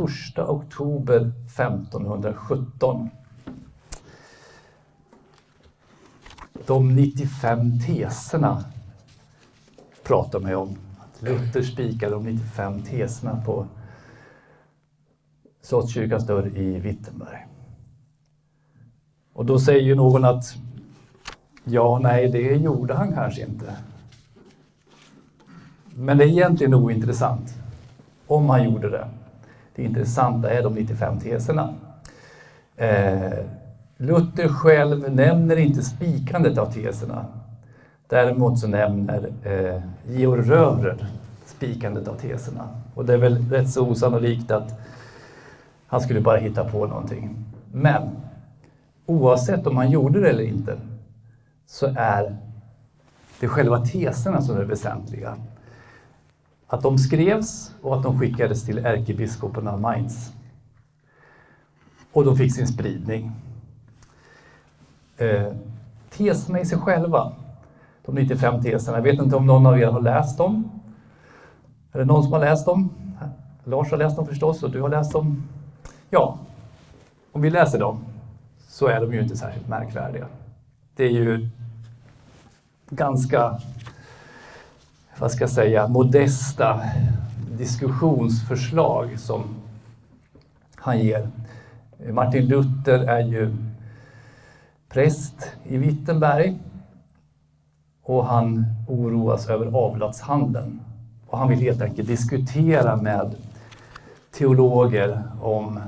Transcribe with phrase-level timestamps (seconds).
[0.00, 3.10] 1 oktober 1517.
[6.66, 8.64] De 95 teserna
[10.02, 10.76] pratar man ju om.
[11.20, 13.66] Luther spikade de 95 teserna på
[15.62, 17.46] Slottskyrkans dörr i Wittenberg.
[19.32, 20.56] Och då säger ju någon att
[21.64, 23.76] ja, nej, det gjorde han kanske inte.
[25.94, 27.54] Men det är egentligen ointressant
[28.26, 29.08] om han gjorde det.
[29.76, 31.74] Det intressanta är de 95 teserna.
[32.76, 33.32] Eh,
[33.96, 37.26] Luther själv nämner inte spikandet av teserna.
[38.08, 41.06] Däremot så nämner eh, Georg Rövrer
[41.46, 42.68] spikandet av teserna.
[42.94, 44.80] Och det är väl rätt så osannolikt att
[45.86, 47.44] han skulle bara hitta på någonting.
[47.72, 48.02] Men
[49.06, 50.78] oavsett om han gjorde det eller inte
[51.66, 52.36] så är
[53.40, 55.36] det själva teserna som är väsentliga.
[56.66, 60.32] Att de skrevs och att de skickades till ärkebiskopen av Mainz.
[62.12, 63.32] Och de fick sin spridning.
[65.16, 65.52] Eh,
[66.10, 67.32] teserna i sig själva,
[68.04, 70.70] de 95 teserna, jag vet inte om någon av er har läst dem?
[71.92, 72.90] Är det någon som har läst dem?
[73.64, 75.42] Lars har läst dem förstås och du har läst dem.
[76.10, 76.38] Ja,
[77.32, 78.04] om vi läser dem
[78.68, 80.26] så är de ju inte särskilt märkvärdiga.
[80.96, 81.48] Det är ju
[82.90, 83.60] ganska,
[85.18, 86.80] vad ska jag säga, modesta
[87.58, 89.44] diskussionsförslag som
[90.74, 91.28] han ger.
[92.10, 93.56] Martin Luther är ju
[94.88, 96.58] präst i Wittenberg
[98.02, 100.80] och han oroas över avlatshandeln.
[101.26, 103.34] Och han vill helt enkelt diskutera med
[104.30, 105.80] teologer om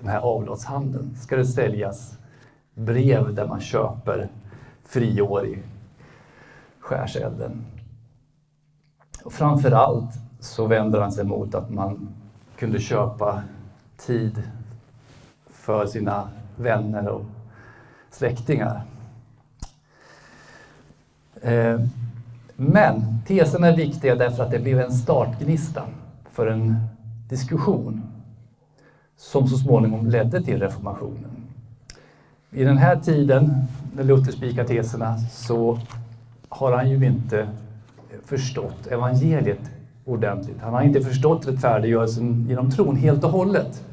[0.00, 1.16] den här avlatshandeln.
[1.16, 2.18] Ska det säljas
[2.74, 4.28] brev där man köper
[4.84, 5.58] friår i
[6.80, 7.64] skärselden?
[9.24, 12.08] Och framförallt så vänder han sig mot att man
[12.58, 13.42] kunde köpa
[13.96, 14.42] tid
[15.50, 17.24] för sina vänner och
[18.10, 18.82] släktingar.
[21.42, 21.80] Eh,
[22.56, 25.82] men teserna är viktiga därför att det blev en startgnista
[26.30, 26.76] för en
[27.28, 28.02] diskussion
[29.16, 31.30] som så småningom ledde till reformationen.
[32.50, 33.64] I den här tiden,
[33.96, 35.78] när Luther spikar teserna, så
[36.48, 37.48] har han ju inte
[38.24, 39.70] förstått evangeliet
[40.04, 40.56] ordentligt.
[40.60, 43.84] Han har inte förstått rättfärdiggörelsen genom tron helt och hållet.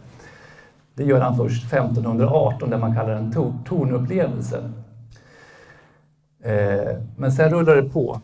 [0.94, 3.31] Det gör han först 1518, det man kallar en
[3.66, 4.72] tornupplevelse.
[6.39, 8.22] Eh, men sen rullar det på.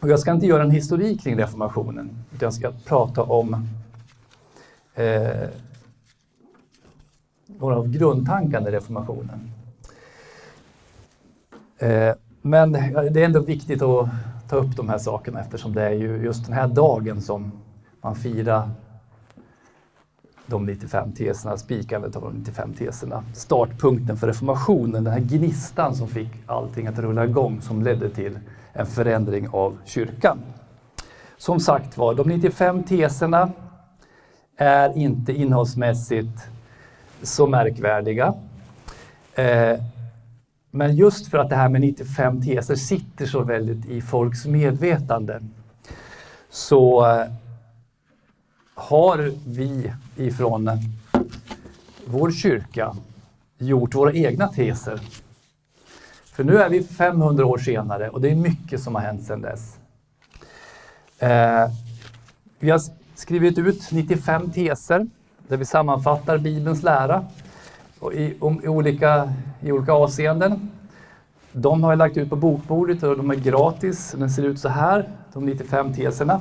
[0.00, 3.66] Och jag ska inte göra en historik kring reformationen, utan jag ska prata om
[4.94, 5.48] eh,
[7.46, 9.52] några av grundtankarna i reformationen.
[11.78, 14.08] Eh, men det är ändå viktigt att
[14.48, 17.52] ta upp de här sakerna eftersom det är ju just den här dagen som
[18.00, 18.70] man firar
[20.46, 23.24] de 95 teserna, spikandet av de 95 teserna.
[23.34, 28.38] Startpunkten för reformationen, den här gnistan som fick allting att rulla igång som ledde till
[28.72, 30.38] en förändring av kyrkan.
[31.36, 33.50] Som sagt var, de 95 teserna
[34.56, 36.38] är inte innehållsmässigt
[37.22, 38.34] så märkvärdiga.
[39.34, 39.80] Eh,
[40.76, 45.40] men just för att det här med 95 teser sitter så väldigt i folks medvetande
[46.50, 47.26] så eh,
[48.74, 50.70] har vi ifrån
[52.06, 52.96] vår kyrka
[53.58, 55.00] gjort våra egna teser.
[56.24, 59.40] För nu är vi 500 år senare och det är mycket som har hänt sedan
[59.40, 59.76] dess.
[61.18, 61.70] Eh,
[62.58, 62.80] vi har
[63.14, 65.06] skrivit ut 95 teser
[65.48, 67.24] där vi sammanfattar Bibelns lära
[68.12, 70.70] i, om, i, olika, i olika avseenden.
[71.52, 74.14] De har jag lagt ut på bokbordet och de är gratis.
[74.18, 76.40] Den ser ut så här, de 95 teserna.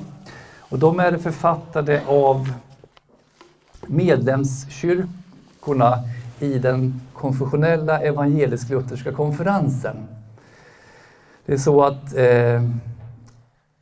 [0.59, 2.53] Och de är författade av
[3.87, 5.99] medlemskyrkorna
[6.39, 9.95] i den konfessionella evangelisk-lutherska konferensen.
[11.45, 12.61] Det är så att eh,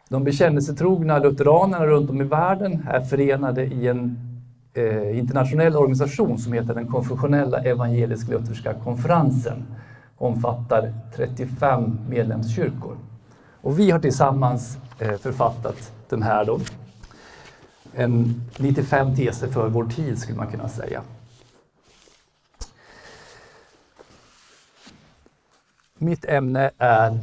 [0.10, 4.31] de bekännelsetrogna lutheranerna runt om i världen är förenade i en
[4.74, 9.66] eh, internationell organisation som heter den konfessionella evangelisk-lutherska konferensen.
[10.18, 12.98] Omfattar 35 medlemskyrkor.
[13.62, 16.60] Och vi har tillsammans eh, författat den här då.
[17.96, 21.02] En 95 teser för vår tid skulle man kunna säga.
[25.98, 27.20] Mitt ämne är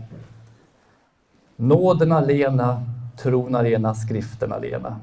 [1.60, 2.82] Nåden alena,
[3.16, 5.00] tron alena, skriften alena.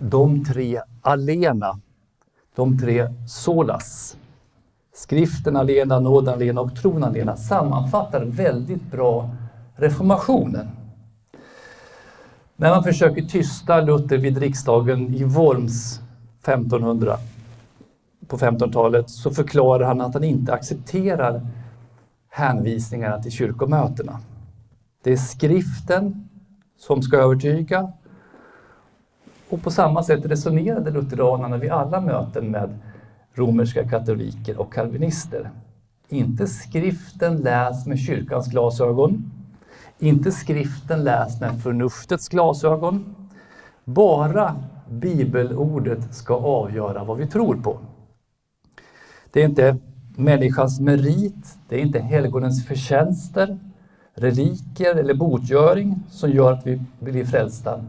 [0.00, 1.80] De tre alena,
[2.54, 4.16] de tre solas,
[4.94, 9.30] skriften alena, nåden alena och tron alena sammanfattar väldigt bra
[9.76, 10.68] reformationen.
[12.56, 16.00] När man försöker tysta Luther vid riksdagen i Worms
[16.42, 17.16] 1500
[18.26, 21.46] på 1500-talet så förklarar han att han inte accepterar
[22.28, 24.20] hänvisningarna till kyrkomötena.
[25.02, 26.28] Det är skriften
[26.78, 27.92] som ska övertyga
[29.50, 32.78] och på samma sätt resonerade lutheranerna vid alla möten med
[33.34, 35.50] romerska katoliker och kalvinister.
[36.08, 39.30] Inte skriften läst med kyrkans glasögon,
[39.98, 43.14] inte skriften läst med förnuftets glasögon.
[43.84, 44.56] Bara
[44.90, 47.78] bibelordet ska avgöra vad vi tror på.
[49.32, 49.76] Det är inte
[50.16, 53.58] människans merit, det är inte helgonens förtjänster,
[54.14, 57.80] reliker eller botgöring som gör att vi blir frälsta,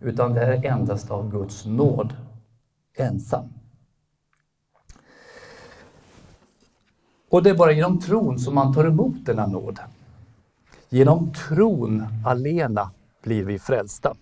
[0.00, 2.16] utan det är endast av Guds nåd
[2.96, 3.52] ensam.
[7.30, 9.78] Och det är bara genom tron som man tar emot denna nåd.
[10.88, 12.90] Genom tron alena
[13.22, 14.14] blir vi frälsta.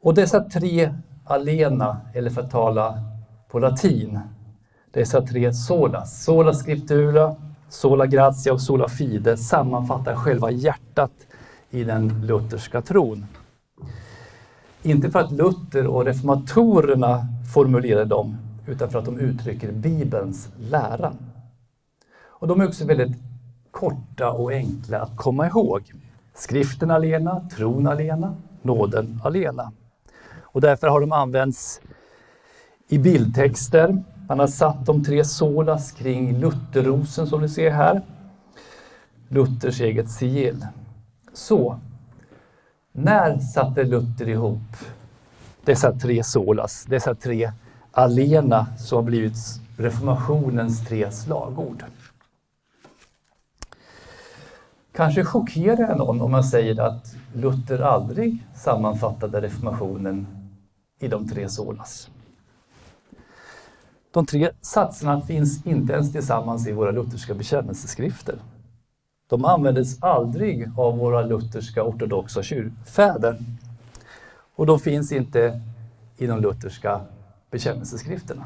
[0.00, 0.94] Och dessa tre
[1.24, 3.02] alena, eller för att tala
[3.48, 4.20] på latin,
[4.90, 7.36] dessa tre solas, sola scriptura,
[7.68, 11.12] sola gratia och sola fide sammanfattar själva hjärtat
[11.70, 13.26] i den lutherska tron.
[14.82, 18.36] Inte för att Luther och reformatorerna formulerade dem,
[18.66, 21.12] utan för att de uttrycker Bibelns lära.
[22.24, 23.16] Och de är också väldigt
[23.70, 25.92] korta och enkla att komma ihåg.
[26.34, 29.72] Skriften alena, tron alena, nåden alena.
[30.40, 31.80] Och därför har de använts
[32.88, 34.02] i bildtexter.
[34.28, 38.02] Man har satt de tre solas kring Lutherrosen som ni ser här.
[39.28, 40.66] Luthers eget sigill.
[41.36, 41.80] Så,
[42.92, 44.76] när satte Luther ihop
[45.64, 47.52] dessa tre solas, dessa tre
[47.92, 49.36] alena som har blivit
[49.76, 51.84] reformationens tre slagord?
[54.92, 60.26] Kanske chockerar jag någon om man säger att Luther aldrig sammanfattade reformationen
[60.98, 62.10] i de tre solas.
[64.10, 68.38] De tre satserna finns inte ens tillsammans i våra lutherska bekännelseskrifter.
[69.28, 73.38] De användes aldrig av våra lutherska ortodoxa kyrkfäder.
[74.54, 75.60] Och de finns inte
[76.16, 77.00] i de lutherska
[77.50, 78.44] bekännelseskrifterna.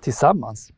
[0.00, 0.72] Tillsammans.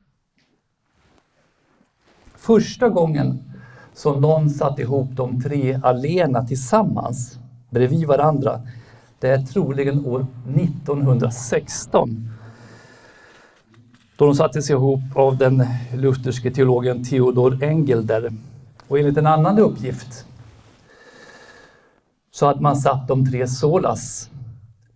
[2.34, 3.52] Första gången
[3.94, 7.38] som någon satt ihop de tre alena tillsammans
[7.70, 8.60] bredvid varandra.
[9.19, 10.26] Det är troligen år
[10.56, 12.28] 1916
[14.16, 15.64] då de sattes ihop av den
[15.94, 18.32] lutherske teologen Theodor Engelder.
[18.92, 20.26] Och enligt en annan uppgift
[22.30, 24.30] så hade man satt de tre solas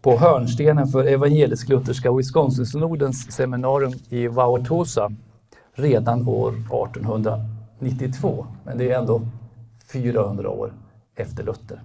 [0.03, 5.13] på hörnstenen för evangelisk-lutherska Wisconsin-synodens seminarium i Wauwatosa
[5.75, 9.21] redan år 1892, men det är ändå
[9.93, 10.73] 400 år
[11.15, 11.83] efter Luther.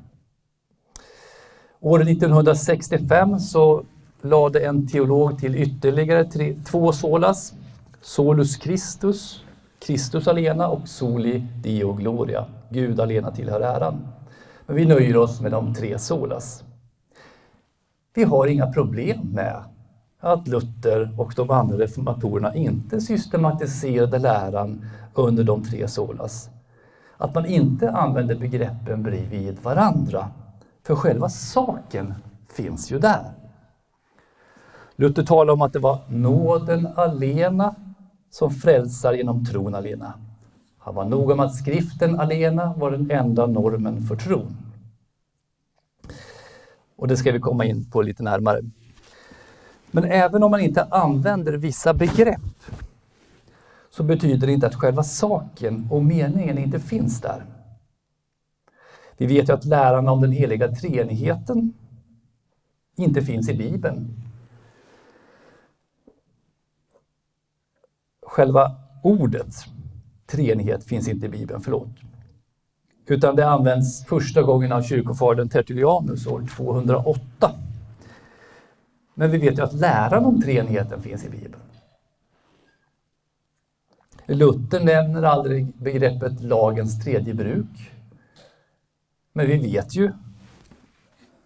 [1.79, 3.83] År 1965 så
[4.21, 7.53] lade en teolog till ytterligare tre, två solas,
[8.01, 9.43] Solus Christus,
[9.81, 14.07] Kristus alena och Soli Deo Gloria, Gud alena tillhör äran.
[14.65, 16.63] Men vi nöjer oss med de tre solas.
[18.13, 19.63] Vi har inga problem med
[20.19, 26.49] att Luther och de andra reformatorerna inte systematiserade läran under de tre solas.
[27.17, 30.27] Att man inte använder begreppen bredvid varandra.
[30.83, 32.13] För själva saken
[32.53, 33.31] finns ju där.
[34.95, 37.75] Luther talar om att det var nåden alena
[38.31, 40.13] som frälsar genom tron alena.
[40.77, 44.57] Han var noga med att skriften alena var den enda normen för tron.
[46.95, 48.61] Och det ska vi komma in på lite närmare.
[49.91, 52.41] Men även om man inte använder vissa begrepp
[53.89, 57.45] så betyder det inte att själva saken och meningen inte finns där.
[59.17, 61.73] Vi vet ju att läran om den heliga treenigheten
[62.95, 64.30] inte finns i Bibeln.
[68.31, 69.55] Själva ordet
[70.27, 71.89] treenighet finns inte i Bibeln, förlåt.
[73.05, 77.51] Utan det används första gången av kyrkofadern Tertullianus år 208.
[79.13, 81.61] Men vi vet ju att läran om treenigheten finns i Bibeln.
[84.25, 87.91] Luther nämner aldrig begreppet lagens tredje bruk.
[89.33, 90.11] Men vi vet ju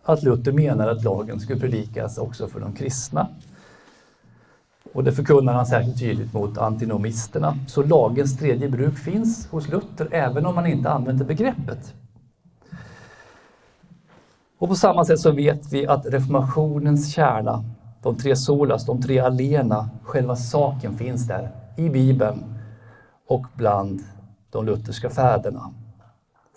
[0.03, 3.27] att Luther menar att lagen skulle predikas också för de kristna.
[4.95, 7.57] Och det förkunnar han särskilt tydligt mot antinomisterna.
[7.67, 11.93] Så lagens tredje bruk finns hos Luther även om man inte använder begreppet.
[14.59, 17.63] Och på samma sätt så vet vi att reformationens kärna,
[18.03, 22.43] de tre solas, de tre alena, själva saken finns där i Bibeln
[23.27, 24.03] och bland
[24.51, 25.73] de lutherska fäderna.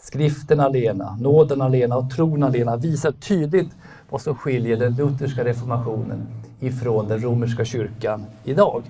[0.01, 3.77] skriften alena, nåden alena och tron alena visar tydligt
[4.11, 6.27] vad som skiljer den lutherska reformationen
[6.61, 8.83] ifrån den romerska kyrkan idag.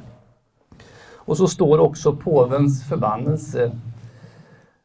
[1.13, 3.71] Och så står också påvens förbannelse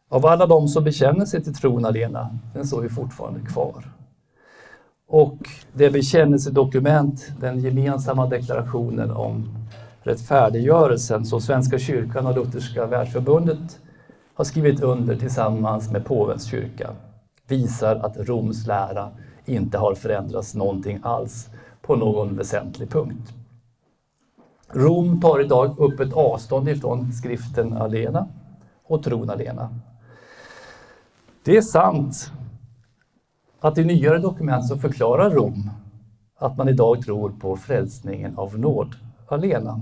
[0.09, 3.85] av alla de som bekänner sig till tron alena, den står ju fortfarande kvar.
[5.07, 5.37] Och
[5.73, 9.49] det bekännelsedokument, den gemensamma deklarationen om
[10.01, 13.79] rättfärdiggörelsen som Svenska kyrkan och Lutherska världsförbundet
[14.33, 16.89] har skrivit under tillsammans med påvens kyrka
[17.47, 19.09] visar att Roms lära
[19.45, 21.49] inte har förändrats någonting alls
[21.81, 23.33] på någon väsentlig punkt.
[24.71, 28.27] Rom tar idag upp ett avstånd ifrån skriften alena
[28.83, 29.69] och tron alena.
[31.43, 32.31] Det är sant
[33.59, 35.69] att i nyare dokument så förklarar Rom
[36.37, 38.95] att man idag tror på frälsningen av nåd
[39.27, 39.81] alena.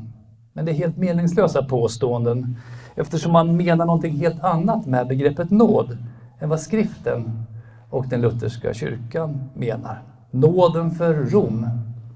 [0.53, 2.57] Men det är helt meningslösa påståenden
[2.95, 5.97] eftersom man menar någonting helt annat med begreppet nåd
[6.39, 7.43] än vad skriften
[7.91, 10.01] och den lutherska kyrkan menar.
[10.31, 11.67] Nåden för Rom,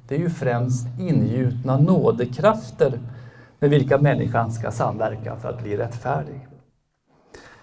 [0.07, 2.99] det är ju främst ingjutna nådekrafter
[3.59, 6.47] med vilka människan ska samverka för att bli rättfärdig.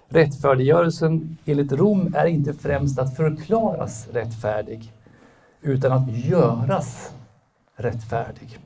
[0.09, 4.92] Rättfärdiggörelsen enligt Rom är inte främst att förklaras rättfärdig,
[5.61, 7.14] utan att göras
[7.76, 8.59] rättfärdig.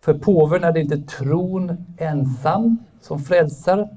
[0.00, 3.88] För påven är det inte tron ensam som frälsar,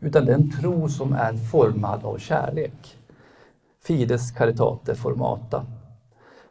[0.00, 2.98] utan den tro som är formad av kärlek.
[3.86, 5.66] Fides caritate formata.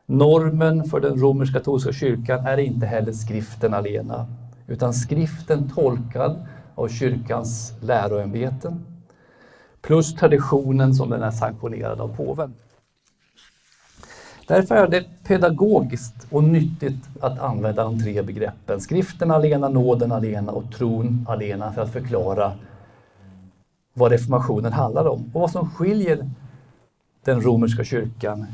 [0.05, 4.27] Normen för den romersk-katolska kyrkan är inte heller skriften alena,
[4.67, 8.85] utan skriften tolkad av kyrkans läroämbeten,
[9.81, 12.53] plus traditionen som den är sanktionerad av påven.
[14.47, 20.51] Därför är det pedagogiskt och nyttigt att använda de tre begreppen skriften alena, nåden alena
[20.51, 22.53] och tron alena för att förklara
[23.93, 26.29] vad reformationen handlar om och vad som skiljer
[27.25, 28.45] den romerska kyrkan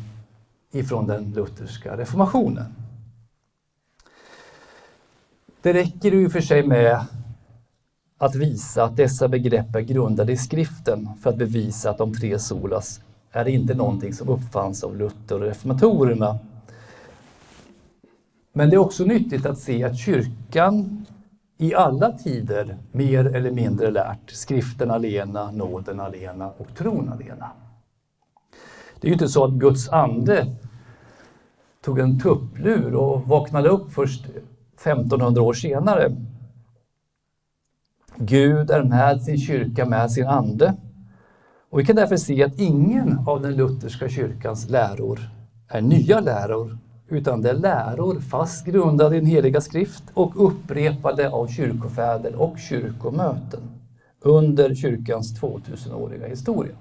[0.71, 2.65] ifrån den lutherska reformationen.
[5.61, 7.05] Det räcker i och för sig med
[8.17, 12.39] att visa att dessa begrepp är grundade i skriften för att bevisa att de tre
[12.39, 13.01] solas
[13.31, 16.39] är inte någonting som uppfanns av Luther och reformatorerna.
[18.53, 21.05] Men det är också nyttigt att se att kyrkan
[21.57, 27.51] i alla tider mer eller mindre lärt skriften alena, nåden alena och tron alena.
[29.01, 30.47] Det är ju inte så att Guds ande
[31.81, 34.25] tog en tupplur och vaknade upp först
[34.75, 36.15] 1500 år senare.
[38.15, 40.73] Gud är med sin kyrka, med sin ande.
[41.69, 45.19] Och vi kan därför se att ingen av den lutherska kyrkans läror
[45.67, 46.77] är nya läror,
[47.09, 52.59] utan det är läror fast grundade i den heliga skrift och upprepade av kyrkofäder och
[52.59, 53.61] kyrkomöten
[54.19, 56.75] under kyrkans 2000-åriga historia.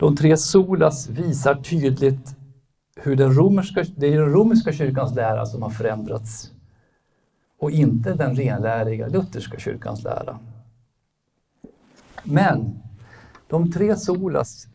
[0.00, 2.36] De tre solas visar tydligt
[2.96, 6.50] hur den romerska, det är den romerska kyrkans lära som har förändrats
[7.58, 10.38] och inte den renläriga lutherska kyrkans lära.
[12.24, 12.82] Men
[13.48, 14.66] de tre solas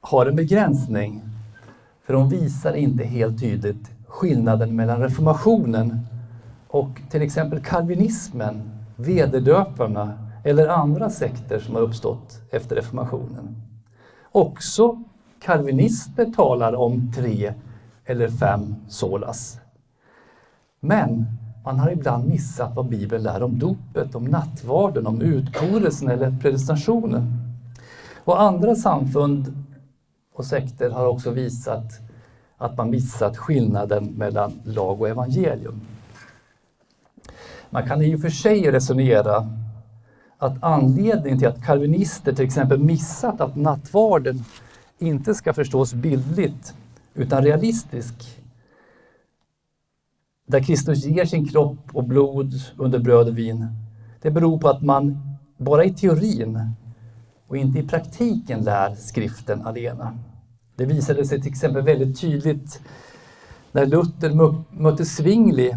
[0.00, 1.22] har en begränsning,
[2.06, 5.98] för de visar inte helt tydligt skillnaden mellan reformationen
[6.68, 13.69] och till exempel kalvinismen, vederdöparna eller andra sekter som har uppstått efter reformationen.
[14.32, 15.02] Också
[15.40, 17.54] kalvinister talar om tre
[18.04, 19.60] eller fem solas.
[20.80, 21.26] Men
[21.64, 27.32] man har ibland missat vad Bibeln lär om dopet, om nattvarden, om utkorelsen eller predestinationen.
[28.24, 29.64] Och andra samfund
[30.34, 32.00] och sekter har också visat
[32.56, 35.80] att man missat skillnaden mellan lag och evangelium.
[37.70, 39.48] Man kan i och för sig resonera
[40.40, 44.44] att anledningen till att kalvinister till exempel missat att nattvarden
[44.98, 46.74] inte ska förstås bildligt
[47.14, 48.14] utan realistisk
[50.46, 53.66] där Kristus ger sin kropp och blod under bröd och vin,
[54.22, 55.18] det beror på att man
[55.56, 56.60] bara i teorin
[57.46, 60.18] och inte i praktiken lär skriften alena.
[60.76, 62.80] Det visade sig till exempel väldigt tydligt
[63.72, 65.76] när Luther mötte Zwingli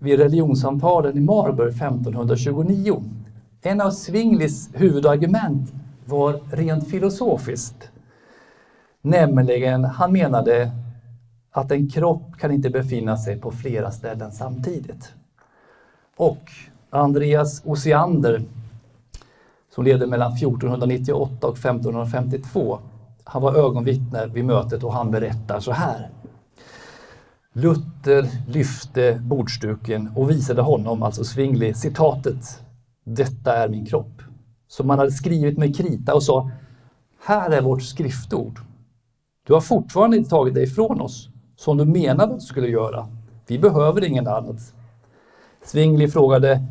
[0.00, 3.02] vid religionssamtalen i Marburg 1529.
[3.66, 5.72] En av Zwinglis huvudargument
[6.04, 7.90] var rent filosofiskt.
[9.02, 10.70] Nämligen, han menade
[11.50, 15.12] att en kropp kan inte befinna sig på flera ställen samtidigt.
[16.16, 16.50] Och
[16.90, 18.42] Andreas Osiander,
[19.74, 22.78] som levde mellan 1498 och 1552,
[23.24, 26.10] han var ögonvittne vid mötet och han berättar så här.
[27.52, 32.63] Luther lyfte bordsduken och visade honom, alltså Zwingli, citatet
[33.04, 34.22] ”Detta är min kropp”
[34.68, 36.50] som man hade skrivit med krita och sa
[37.24, 38.60] här är vårt skriftord.
[39.46, 43.08] Du har fortfarande inte tagit det ifrån oss, som du menade att du skulle göra.
[43.46, 44.74] Vi behöver ingen annat.
[45.64, 46.62] Zwingli frågade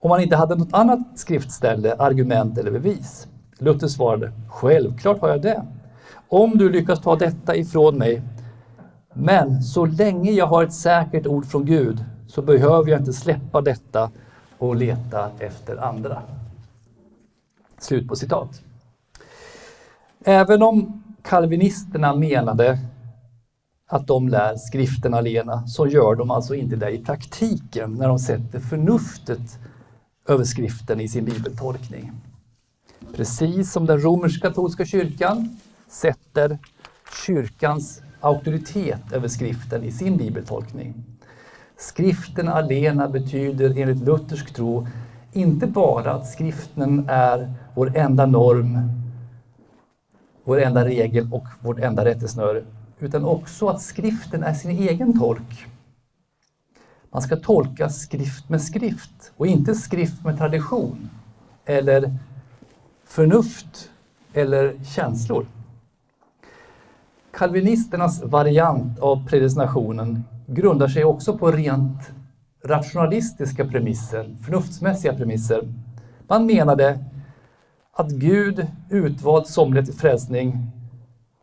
[0.00, 3.28] om han inte hade något annat skriftställe, argument eller bevis.
[3.58, 5.66] Luther svarade, självklart har jag det.
[6.28, 8.22] Om du lyckas ta detta ifrån mig,
[9.14, 13.60] men så länge jag har ett säkert ord från Gud så behöver jag inte släppa
[13.60, 14.10] detta
[14.60, 16.22] och leta efter andra.
[17.78, 18.62] Slut på citat.
[20.24, 22.78] Även om kalvinisterna menade
[23.86, 28.18] att de lär skriften alena, så gör de alltså inte det i praktiken när de
[28.18, 29.58] sätter förnuftet
[30.28, 32.12] över skriften i sin bibeltolkning.
[33.14, 35.56] Precis som den romersk-katolska kyrkan
[35.88, 36.58] sätter
[37.26, 41.09] kyrkans auktoritet över skriften i sin bibeltolkning.
[41.80, 44.86] Skriften alena betyder enligt luthersk tro
[45.32, 48.78] inte bara att skriften är vår enda norm,
[50.44, 52.62] vår enda regel och vårt enda rättesnöre,
[52.98, 55.66] utan också att skriften är sin egen tolk.
[57.10, 61.10] Man ska tolka skrift med skrift och inte skrift med tradition
[61.64, 62.14] eller
[63.04, 63.90] förnuft
[64.32, 65.46] eller känslor.
[67.32, 72.12] Kalvinisternas variant av predestinationen grundar sig också på rent
[72.64, 75.72] rationalistiska premisser, förnuftsmässiga premisser.
[76.28, 76.98] Man menade
[77.92, 80.58] att Gud utvalt somliga till frälsning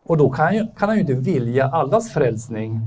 [0.03, 2.81] och då kan, ju, kan han ju inte vilja allas frälsning.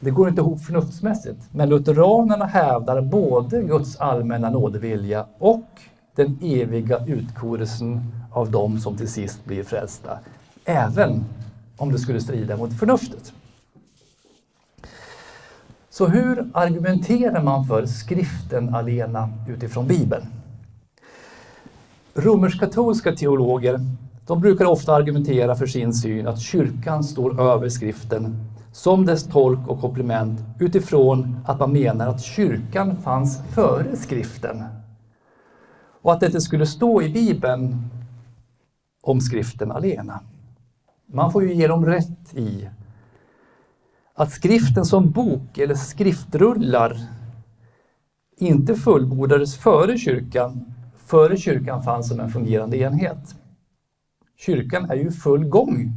[0.00, 1.48] Det går inte ihop förnuftsmässigt.
[1.52, 5.66] Men lutheranerna hävdar både Guds allmänna nådevilja och
[6.14, 10.18] den eviga utkorelsen av dem som till sist blir frälsta.
[10.64, 11.24] Även
[11.76, 13.32] om det skulle strida mot förnuftet.
[15.90, 20.26] Så hur argumenterar man för skriften alena utifrån Bibeln?
[22.14, 23.80] Romersk-katolska teologer
[24.26, 28.36] de brukar ofta argumentera för sin syn att kyrkan står över skriften
[28.72, 34.64] som dess tolk och komplement utifrån att man menar att kyrkan fanns före skriften.
[36.02, 37.90] Och att det inte skulle stå i Bibeln
[39.02, 40.20] om skriften alena.
[41.12, 42.68] Man får ju ge dem rätt i
[44.14, 46.96] att skriften som bok eller skriftrullar
[48.36, 53.34] inte fullbordades före kyrkan, före kyrkan fanns som en fungerande enhet.
[54.36, 55.92] Kyrkan är ju full gång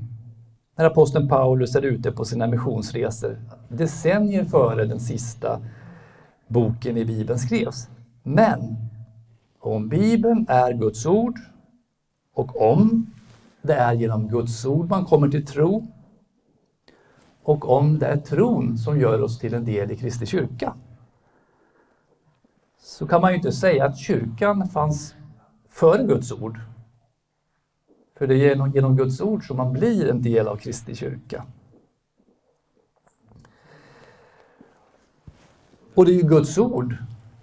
[0.78, 3.38] när aposteln Paulus är ute på sina missionsresor,
[3.69, 5.62] decennier före den sista
[6.47, 7.88] boken i Bibeln skrevs.
[8.23, 8.76] Men
[9.60, 11.39] om Bibeln är Guds ord
[12.34, 13.12] och om
[13.63, 15.88] det är genom Guds ord man kommer till tro
[17.43, 20.73] och om det är tron som gör oss till en del i Kristi kyrka
[22.84, 25.15] så kan man ju inte säga att kyrkan fanns
[25.69, 26.60] före Guds ord.
[28.17, 31.45] För det är genom, genom Guds ord som man blir en del av Kristi kyrka.
[35.95, 36.95] Och det är ju Guds ord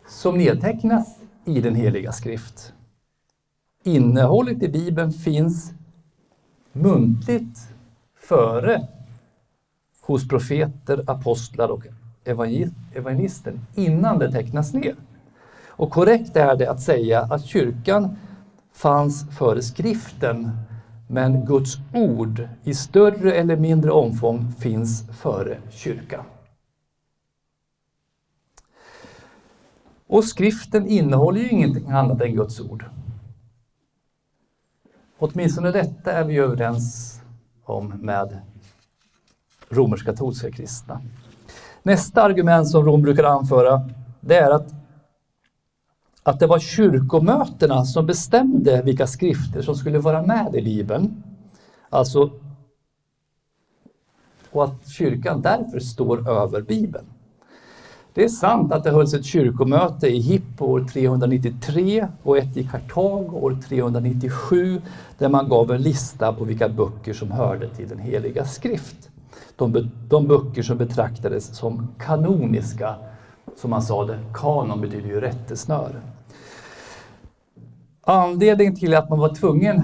[0.09, 2.73] som nedtecknas i den heliga skrift.
[3.85, 5.73] Innehållet i Bibeln finns
[6.73, 7.59] muntligt
[8.15, 8.89] före
[10.01, 11.87] hos profeter, apostlar och
[12.95, 14.95] evangelister innan det tecknas ner.
[15.69, 18.17] Och korrekt är det att säga att kyrkan
[18.73, 20.51] fanns före skriften
[21.09, 26.25] men Guds ord i större eller mindre omfång finns före kyrkan.
[30.07, 32.85] Och skriften innehåller ju ingenting annat än Guds ord.
[35.23, 37.17] Åtminstone detta är vi överens
[37.65, 38.41] om med
[39.69, 41.01] romersk-katolska kristna.
[41.83, 44.75] Nästa argument som Rom brukar anföra det är att,
[46.23, 51.23] att det var kyrkomötena som bestämde vilka skrifter som skulle vara med i Bibeln.
[51.89, 52.31] Alltså,
[54.51, 57.07] och att kyrkan därför står över Bibeln.
[58.15, 62.65] Det är sant att det hölls ett kyrkomöte i Hippo år 393 och ett i
[62.65, 64.81] Kartago år 397
[65.19, 69.11] där man gav en lista på vilka böcker som hörde till den heliga skrift.
[69.57, 72.95] De, de böcker som betraktades som kanoniska,
[73.57, 76.01] som man sa det, kanon betyder ju rättesnöre.
[78.03, 79.83] Anledningen till att man var tvungen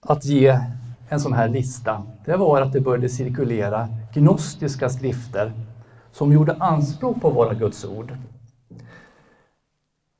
[0.00, 0.60] att ge
[1.08, 5.52] en sån här lista, det var att det började cirkulera gnostiska skrifter
[6.18, 8.16] som gjorde anspråk på att vara Guds ord.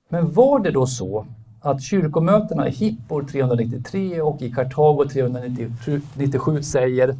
[0.09, 1.27] Men var det då så
[1.61, 7.17] att kyrkomötena i Hippo 393 och i Kartago 397 säger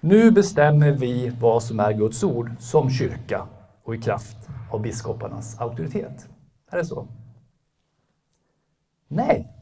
[0.00, 3.46] nu bestämmer vi vad som är Guds ord som kyrka
[3.84, 4.36] och i kraft
[4.70, 6.28] av biskoparnas auktoritet.
[6.70, 7.08] Är det så?
[9.08, 9.52] Nej.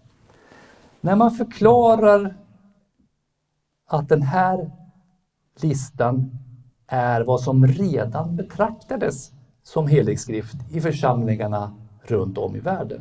[1.00, 2.36] När man förklarar
[3.86, 4.70] att den här
[5.56, 6.38] listan
[6.92, 13.00] är vad som redan betraktades som helig skrift i församlingarna runt om i världen.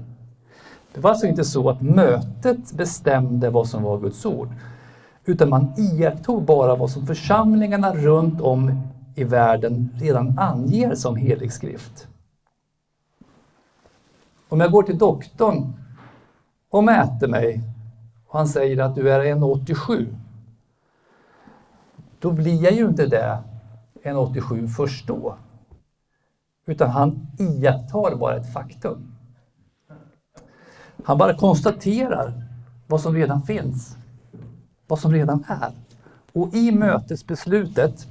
[0.93, 4.49] Det var alltså inte så att mötet bestämde vad som var Guds ord,
[5.25, 8.81] utan man iakttog bara vad som församlingarna runt om
[9.15, 12.07] i världen redan anger som helig skrift.
[14.49, 15.73] Om jag går till doktorn
[16.69, 17.61] och mäter mig
[18.27, 20.15] och han säger att du är 1,87
[22.19, 23.43] då blir jag ju inte det
[24.03, 25.37] 1,87 först då.
[26.65, 29.15] Utan han iakttar bara ett faktum.
[31.03, 32.43] Han bara konstaterar
[32.87, 33.97] vad som redan finns,
[34.87, 35.71] vad som redan är.
[36.33, 38.07] Och i mötesbeslutet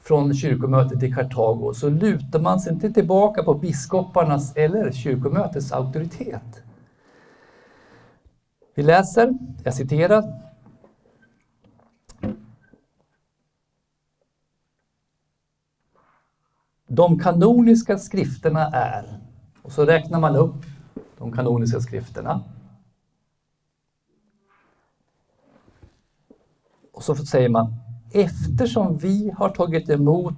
[0.00, 6.62] från kyrkomötet i Kartago så lutar man sig inte tillbaka på biskoparnas eller kyrkomötets auktoritet.
[8.74, 10.43] Vi läser, jag citerar,
[16.94, 19.20] De kanoniska skrifterna är,
[19.62, 20.64] och så räknar man upp
[21.18, 22.40] de kanoniska skrifterna.
[26.92, 27.74] Och så säger man,
[28.12, 30.34] eftersom vi har tagit emot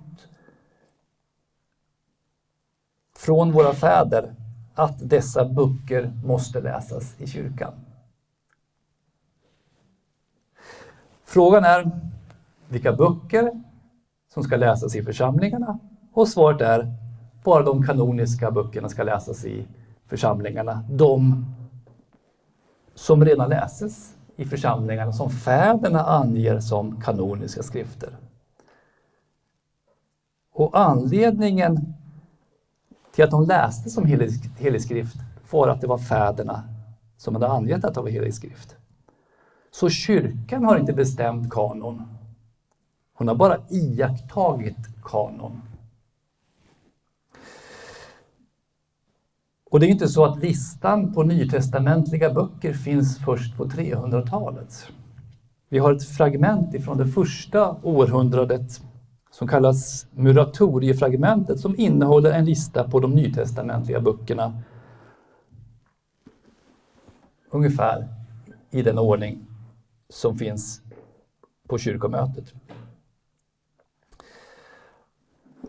[3.16, 4.35] från våra fäder
[4.75, 7.73] att dessa böcker måste läsas i kyrkan.
[11.25, 12.01] Frågan är
[12.69, 13.62] vilka böcker
[14.29, 15.79] som ska läsas i församlingarna
[16.16, 16.92] och svaret är
[17.44, 19.66] bara de kanoniska böckerna ska läsas i
[20.07, 20.85] församlingarna.
[20.90, 21.44] De
[22.94, 28.16] som redan läses i församlingarna, som fäderna anger som kanoniska skrifter.
[30.52, 31.94] Och anledningen
[33.14, 35.16] till att de läste som helig, helig skrift
[35.50, 36.62] var att det var fäderna
[37.16, 38.76] som hade angett att det var helig skrift.
[39.70, 42.02] Så kyrkan har inte bestämt kanon.
[43.14, 45.62] Hon har bara iakttagit kanon.
[49.70, 54.88] Och det är inte så att listan på nytestamentliga böcker finns först på 300-talet.
[55.68, 58.81] Vi har ett fragment ifrån det första århundradet
[59.31, 64.62] som kallas Muratoriefragmentet som innehåller en lista på de nytestamentliga böckerna
[67.50, 68.09] ungefär
[68.70, 69.46] i den ordning
[70.09, 70.81] som finns
[71.68, 72.55] på kyrkomötet.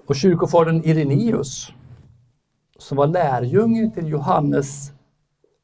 [0.06, 1.74] Och kyrkofadern Irenaeus
[2.78, 4.92] som var lärjunge till Johannes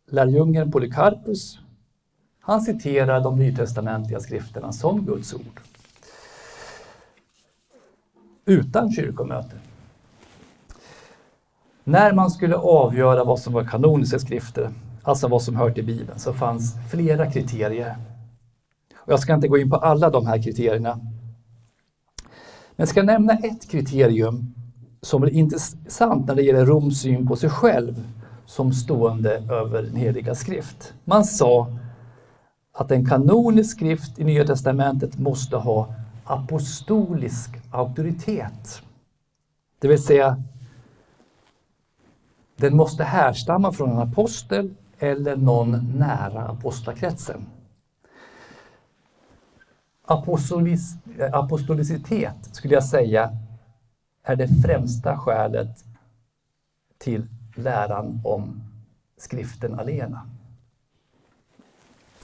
[0.08, 1.60] lärjungen Polycarpus.
[2.39, 5.62] Han citerar de nytestamentliga skrifterna som Guds ord.
[8.45, 9.56] Utan kyrkomöte.
[11.84, 14.71] När man skulle avgöra vad som var kanoniska skrifter,
[15.04, 17.97] alltså vad som hör till Bibeln, så fanns flera kriterier.
[18.97, 20.95] Och jag ska inte gå in på alla de här kriterierna.
[22.76, 24.54] Men jag ska nämna ett kriterium
[25.04, 28.08] som är intressant när det gäller Roms syn på sig själv
[28.46, 30.94] som stående över den heliga skrift.
[31.04, 31.68] Man sa
[32.72, 38.82] att en kanonisk skrift i Nya Testamentet måste ha apostolisk auktoritet.
[39.80, 40.44] Det vill säga,
[42.56, 47.46] den måste härstamma från en apostel eller någon nära apostlakretsen.
[50.06, 53.38] Apostolis, eh, apostolicitet skulle jag säga
[54.24, 55.84] är det främsta skälet
[56.98, 58.64] till läran om
[59.18, 60.30] skriften alena.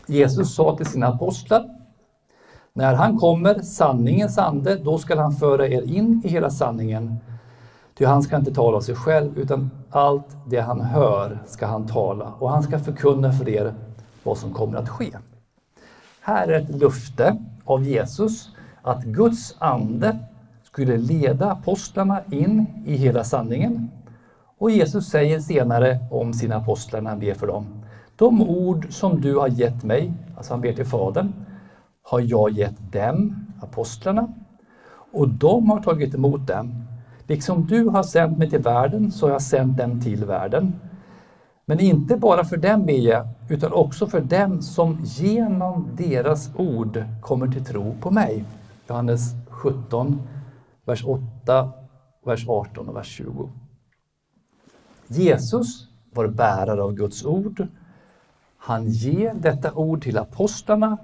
[0.06, 1.80] Jesus sa till sina apostlar
[2.74, 7.18] när han kommer, sanningens ande, då skall han föra er in i hela sanningen.
[7.98, 11.88] Ty han ska inte tala av sig själv, utan allt det han hör ska han
[11.88, 13.74] tala och han ska förkunna för er
[14.24, 15.12] vad som kommer att ske.
[16.22, 18.50] Här är ett löfte av Jesus
[18.82, 20.18] att Guds ande
[20.80, 23.92] skulle leda apostlarna in i hela sanningen.
[24.58, 27.66] Och Jesus säger senare om sina apostlar när han ber för dem.
[28.16, 31.34] De ord som du har gett mig, alltså han ber till Fadern,
[32.04, 34.28] har jag gett dem, apostlarna,
[35.12, 36.84] och de har tagit emot dem.
[37.28, 40.74] Liksom du har sänt mig till världen så har jag sänt dem till världen.
[41.66, 47.04] Men inte bara för dem ber jag, utan också för dem som genom deras ord
[47.22, 48.44] kommer till tro på mig.
[48.88, 50.22] Johannes 17,
[50.90, 51.72] vers 8,
[52.26, 53.50] vers 18 och vers 20.
[55.08, 57.68] Jesus var bärare av Guds ord.
[58.58, 60.98] Han ger detta ord till apostlarna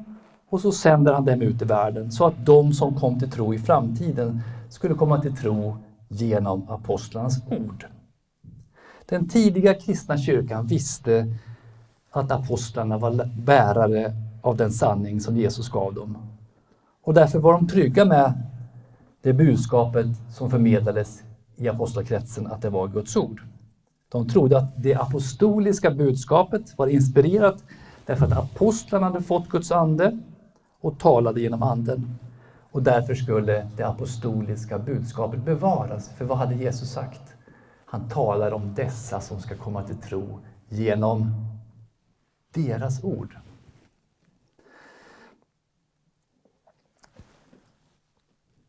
[0.50, 3.54] och så sänder han dem ut i världen så att de som kom till tro
[3.54, 7.86] i framtiden skulle komma till tro genom apostlarnas ord.
[9.06, 11.36] Den tidiga kristna kyrkan visste
[12.12, 16.18] att apostlarna var bärare av den sanning som Jesus gav dem.
[17.04, 18.34] Och därför var de trygga med
[19.26, 21.24] det budskapet som förmedlades
[21.56, 23.42] i apostlakretsen, att det var Guds ord.
[24.10, 27.64] De trodde att det apostoliska budskapet var inspirerat
[28.06, 30.20] därför att apostlarna hade fått Guds ande
[30.82, 32.20] och talade genom anden.
[32.72, 36.10] Och därför skulle det apostoliska budskapet bevaras.
[36.10, 37.34] För vad hade Jesus sagt?
[37.86, 41.32] Han talar om dessa som ska komma till tro genom
[42.54, 43.38] deras ord.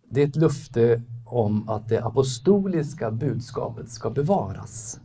[0.08, 5.00] Det är ett löfte om att det apostoliska budskapet ska bevaras.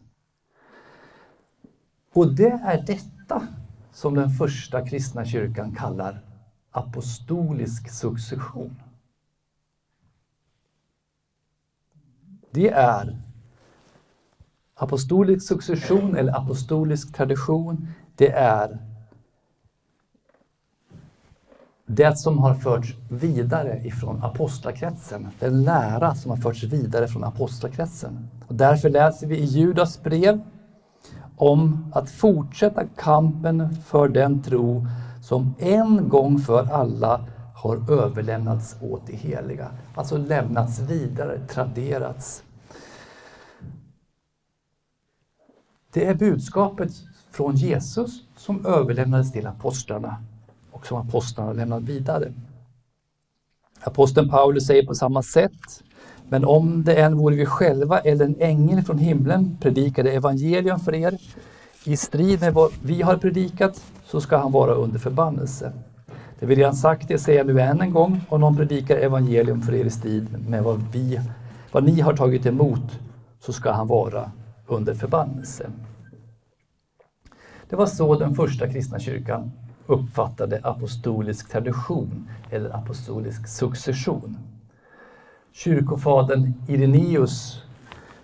[2.14, 3.48] Och det är detta
[3.92, 6.22] som den första kristna kyrkan kallar
[6.72, 8.76] apostolisk succession.
[12.52, 13.22] Det är
[14.76, 17.88] apostolisk succession eller apostolisk tradition.
[18.16, 18.91] Det är
[21.96, 28.28] det som har förts vidare ifrån apostlakretsen, den lära som har förts vidare från apostlakretsen.
[28.48, 30.42] Och därför läser vi i Judas brev
[31.38, 34.88] om att fortsätta kampen för den tro
[35.22, 37.26] som en gång för alla
[37.56, 39.72] har överlämnats åt de heliga.
[39.96, 42.44] Alltså lämnats vidare, traderats.
[45.94, 46.92] Det är budskapet
[47.32, 50.18] från Jesus som överlämnades till apostlarna
[50.82, 52.34] och som apostlarna lämnat vidare.
[53.84, 55.84] Aposteln Paulus säger på samma sätt
[56.30, 60.96] men om det än vore vi själva eller en ängel från himlen predikade evangelium för
[60.96, 61.18] er
[61.84, 65.74] i strid med vad vi har predikat så ska han vara under förbannelse.
[66.40, 69.62] Det vill jag sagt, det säger jag nu än en gång, om någon predikar evangelium
[69.62, 71.20] för er i strid med vad, vi,
[71.72, 73.00] vad ni har tagit emot
[73.40, 74.32] så ska han vara
[74.68, 75.70] under förbannelse.
[77.70, 79.52] Det var så den första kristna kyrkan
[79.88, 84.38] uppfattade apostolisk tradition eller apostolisk succession.
[85.54, 87.64] Kyrkofadern Irenaeus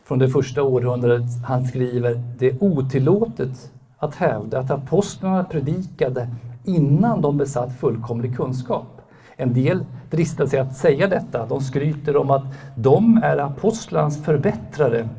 [0.08, 6.30] från det första århundradet, han skriver det är otillåtet att hävda att apostlarna predikade
[6.64, 9.02] innan de besatt fullkomlig kunskap.
[9.36, 11.46] En del dristar sig att säga detta.
[11.46, 12.44] De skryter om att
[12.76, 15.10] de är apostlarnas förbättrare.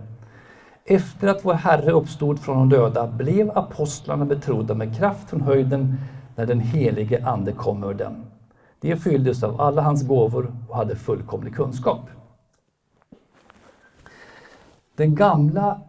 [0.84, 5.96] Efter att vår Herre uppstod från de döda blev apostlarna betrodda med kraft från höjden
[6.38, 8.14] när den helige Ande kom ur dem.
[8.80, 12.00] De fylldes av alla hans gåvor och hade fullkomlig kunskap.
[14.96, 15.80] Den gamla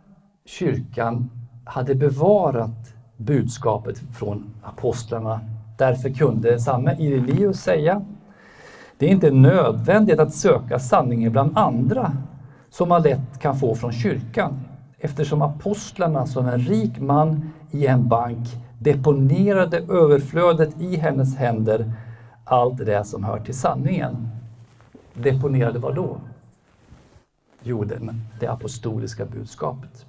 [0.46, 1.30] kyrkan
[1.66, 5.40] hade bevarat budskapet från apostlarna.
[5.78, 8.02] Därför kunde samme Irenaeus säga
[8.98, 12.12] det är inte nödvändigt att söka sanningen bland andra
[12.70, 14.60] som man lätt kan få från kyrkan
[14.98, 18.48] eftersom apostlarna som en rik man i en bank
[18.80, 21.94] deponerade överflödet i hennes händer,
[22.44, 24.28] allt det som hör till sanningen.
[25.14, 26.22] Deponerade vad då?
[27.64, 27.86] Jo,
[28.40, 30.06] det apostoliska budskapet.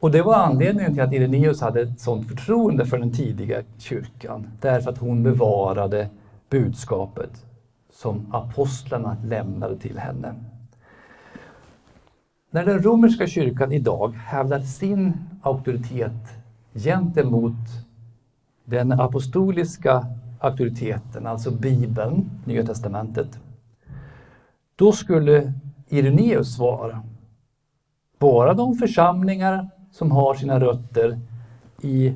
[0.00, 4.50] Och det var anledningen till att Irenaeus hade ett sådant förtroende för den tidiga kyrkan.
[4.60, 6.08] Därför att hon bevarade
[6.50, 7.46] budskapet
[7.92, 10.34] som apostlarna lämnade till henne.
[12.50, 16.12] När den romerska kyrkan idag hävdar sin auktoritet
[16.74, 17.54] gentemot
[18.64, 20.06] den apostoliska
[20.40, 23.40] auktoriteten, alltså Bibeln, Nya Testamentet,
[24.76, 25.52] då skulle
[25.88, 27.02] Irenaeus svara
[28.18, 31.20] bara de församlingar som har sina rötter
[31.82, 32.14] i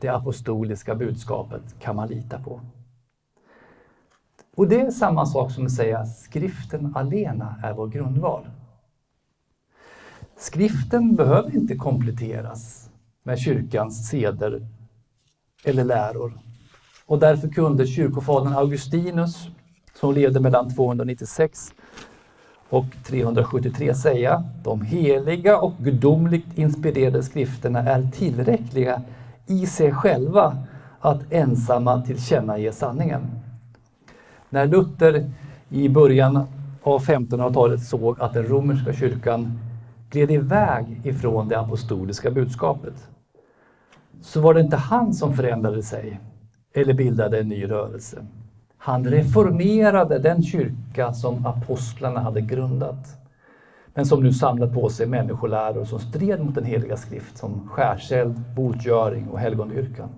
[0.00, 2.60] det apostoliska budskapet kan man lita på.
[4.56, 8.46] Och det är samma sak som att säga skriften alena är vår grundval.
[10.40, 12.90] Skriften behöver inte kompletteras
[13.22, 14.66] med kyrkans seder
[15.64, 16.32] eller läror.
[17.06, 19.48] Och därför kunde kyrkofadern Augustinus,
[20.00, 21.72] som levde mellan 296
[22.68, 29.02] och 373 säga de heliga och gudomligt inspirerade skrifterna är tillräckliga
[29.46, 30.56] i sig själva
[31.00, 33.26] att ensamma tillkännage sanningen.
[34.50, 35.30] När Luther
[35.68, 36.46] i början
[36.82, 39.58] av 1500-talet såg att den romerska kyrkan
[40.10, 43.08] gled iväg ifrån det apostoliska budskapet
[44.20, 46.20] så var det inte han som förändrade sig
[46.74, 48.26] eller bildade en ny rörelse.
[48.78, 53.18] Han reformerade den kyrka som apostlarna hade grundat
[53.94, 58.34] men som nu samlat på sig människoläror som stred mot den heliga skrift som skärseld,
[58.56, 60.08] botgöring och helgonyrkan.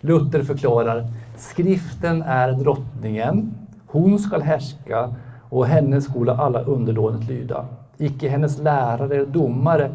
[0.00, 3.54] Luther förklarar skriften är drottningen,
[3.86, 5.14] hon skall härska
[5.50, 7.66] och henne skola alla underdånigt lyda.
[7.98, 9.90] Icke hennes lärare eller domare,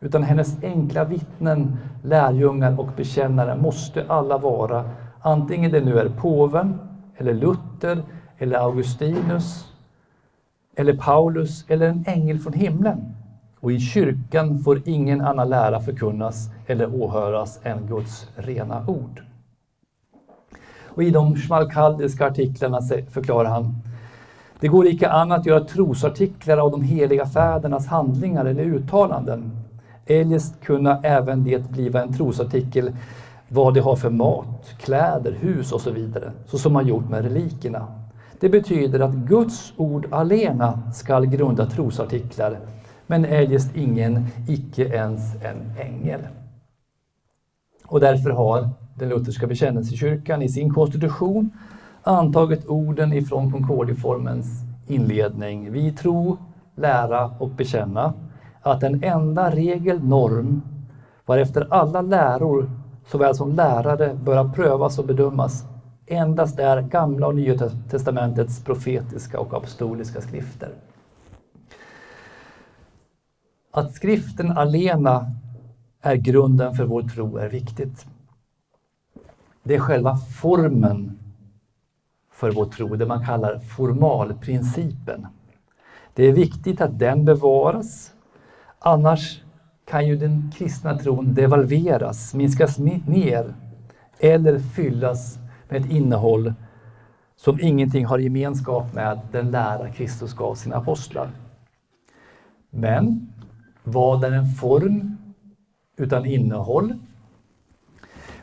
[0.00, 4.90] utan hennes enkla vittnen, lärjungar och bekännare måste alla vara,
[5.20, 6.78] antingen det nu är påven,
[7.16, 8.02] eller Luther,
[8.38, 9.72] eller Augustinus,
[10.76, 13.14] eller Paulus, eller en ängel från himlen.
[13.60, 19.22] Och i kyrkan får ingen annan lära förkunnas eller åhöras än Guds rena ord.
[20.84, 23.74] Och I de schmalkaldiska artiklarna förklarar han
[24.60, 29.50] det går icke an att göra trosartiklar av de heliga fädernas handlingar eller uttalanden.
[30.06, 32.92] Eljest kunna även det bliva en trosartikel
[33.48, 37.22] vad de har för mat, kläder, hus och så vidare, så som man gjort med
[37.22, 37.86] relikerna.
[38.40, 42.58] Det betyder att Guds ord alena skall grunda trosartiklar,
[43.06, 46.20] men eljest ingen, icke ens en ängel.
[47.86, 51.50] Och därför har den lutherska bekännelsekyrkan i sin konstitution
[52.08, 54.46] antagit orden ifrån Concordieformens
[54.86, 55.72] inledning.
[55.72, 56.36] Vi tro,
[56.74, 58.14] lära och bekänna
[58.62, 60.62] att den enda regel, norm,
[61.26, 62.70] varefter alla läror
[63.06, 65.64] såväl som lärare bör prövas och bedömas
[66.06, 70.70] endast är Gamla och Nya testamentets profetiska och apostoliska skrifter.
[73.70, 75.26] Att skriften alena
[76.00, 78.06] är grunden för vår tro är viktigt.
[79.62, 81.18] Det är själva formen
[82.38, 85.26] för vår tro, det man kallar formalprincipen.
[86.14, 88.12] Det är viktigt att den bevaras,
[88.78, 89.42] annars
[89.84, 93.54] kan ju den kristna tron devalveras, minskas ner
[94.18, 96.54] eller fyllas med ett innehåll
[97.36, 101.30] som ingenting har gemenskap med den lära Kristus gav sina apostlar.
[102.70, 103.32] Men
[103.84, 105.16] vad är en form
[105.96, 106.94] utan innehåll?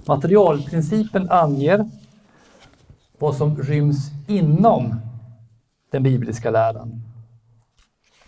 [0.08, 1.90] Materialprincipen anger
[3.20, 4.96] vad som ryms inom
[5.92, 7.02] den bibliska läran.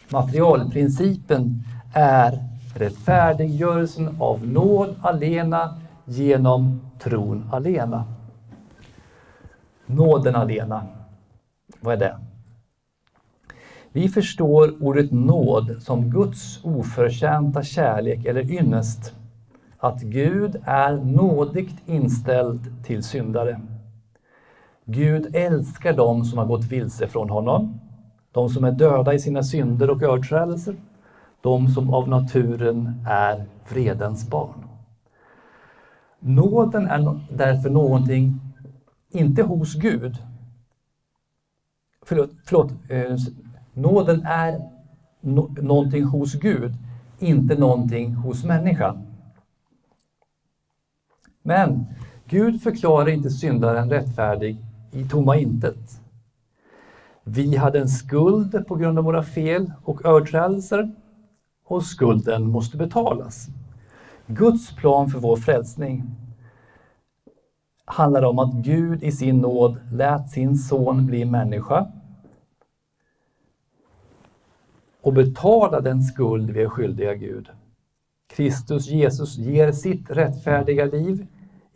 [0.09, 2.43] Materialprincipen är
[2.75, 8.05] rättfärdiggörelsen av nåd alena genom tron alena.
[9.85, 10.87] Nåden alena,
[11.79, 12.19] vad är det?
[13.91, 19.13] Vi förstår ordet nåd som Guds oförtjänta kärlek eller ynnest.
[19.77, 23.61] Att Gud är nådigt inställd till syndare.
[24.89, 27.79] Gud älskar dem som har gått vilse från honom,
[28.31, 30.75] de som är döda i sina synder och överträdelser,
[31.41, 34.67] de som av naturen är vredens barn.
[36.19, 38.39] Nåden är därför någonting,
[39.09, 40.17] inte hos Gud,
[42.05, 43.15] förlåt, förlåt eh,
[43.73, 44.61] nåden är
[45.21, 46.73] no, någonting hos Gud,
[47.19, 49.07] inte någonting hos människan.
[51.41, 51.85] Men
[52.25, 56.01] Gud förklarar inte syndaren rättfärdig i tomma intet.
[57.23, 60.91] Vi hade en skuld på grund av våra fel och överträdelser
[61.65, 63.47] och skulden måste betalas.
[64.27, 66.03] Guds plan för vår frälsning
[67.85, 71.91] handlar om att Gud i sin nåd lät sin son bli människa
[75.01, 77.49] och betala den skuld vi är skyldiga Gud.
[78.27, 81.27] Kristus Jesus ger sitt rättfärdiga liv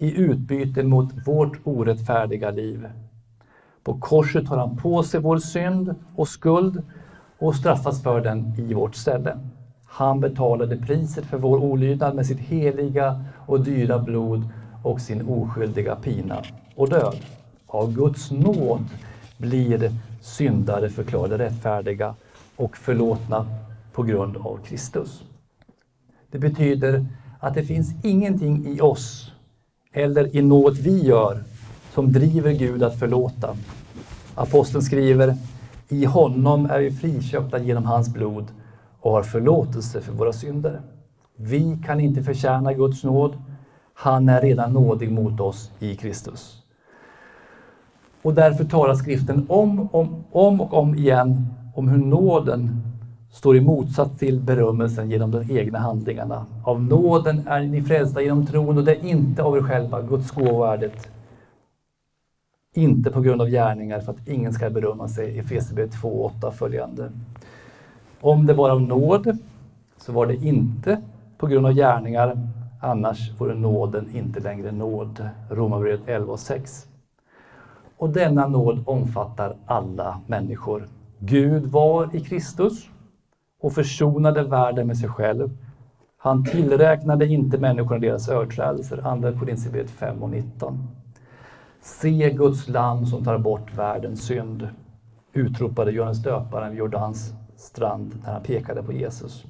[0.02, 2.88] i utbyte mot vårt orättfärdiga liv.
[3.84, 6.84] På korset tar han på sig vår synd och skuld
[7.40, 9.38] och straffas för den i vårt ställe.
[9.86, 14.50] Han betalade priset för vår olydnad med sitt heliga och dyra blod
[14.84, 16.42] och sin oskyldiga pina
[16.76, 17.16] och död.
[17.68, 18.86] Av Guds nåd
[19.38, 22.16] blir syndare förklarade rättfärdiga
[22.56, 23.46] och förlåtna
[23.94, 25.24] på grund av Kristus.
[26.32, 27.06] Det betyder
[27.40, 29.32] att det finns ingenting i oss
[29.94, 31.44] eller i något vi gör
[31.94, 33.58] som driver Gud att förlåta.
[34.36, 35.36] Aposteln skriver
[35.90, 38.46] i honom är vi friköpta genom hans blod
[39.00, 40.82] och har förlåtelse för våra synder.
[41.36, 43.38] Vi kan inte förtjäna Guds nåd.
[43.94, 46.64] Han är redan nådig mot oss i Kristus.
[48.22, 52.91] Och därför talar skriften om, om, om och om igen om hur nåden
[53.32, 56.46] står i motsats till berömmelsen genom de egna handlingarna.
[56.64, 60.32] Av nåden är ni frälsta genom tron och det är inte av er själva, Guds
[60.32, 61.10] gåvärdet.
[62.76, 65.40] Inte på grund av gärningar för att ingen ska berömma sig.
[65.40, 67.12] Efesierbrevet 2.8 följande.
[68.22, 69.38] Om det var av nåd
[69.98, 71.02] så var det inte
[71.38, 72.38] på grund av gärningar,
[72.82, 75.30] annars vore nåden inte längre nåd.
[75.50, 76.86] Romarbrevet 11.6.
[77.98, 80.88] Och denna nåd omfattar alla människor.
[81.20, 82.90] Gud var i Kristus
[83.62, 85.50] och försonade världen med sig själv.
[86.18, 89.08] Han tillräknade inte människorna deras överträdelser.
[89.08, 90.88] Andra Korinthierbrevet 5 och 19.
[91.82, 94.70] Se Guds lamm som tar bort världens synd,
[95.34, 99.46] utropade Johannes döparen vid Jordans strand när han pekade på Jesus.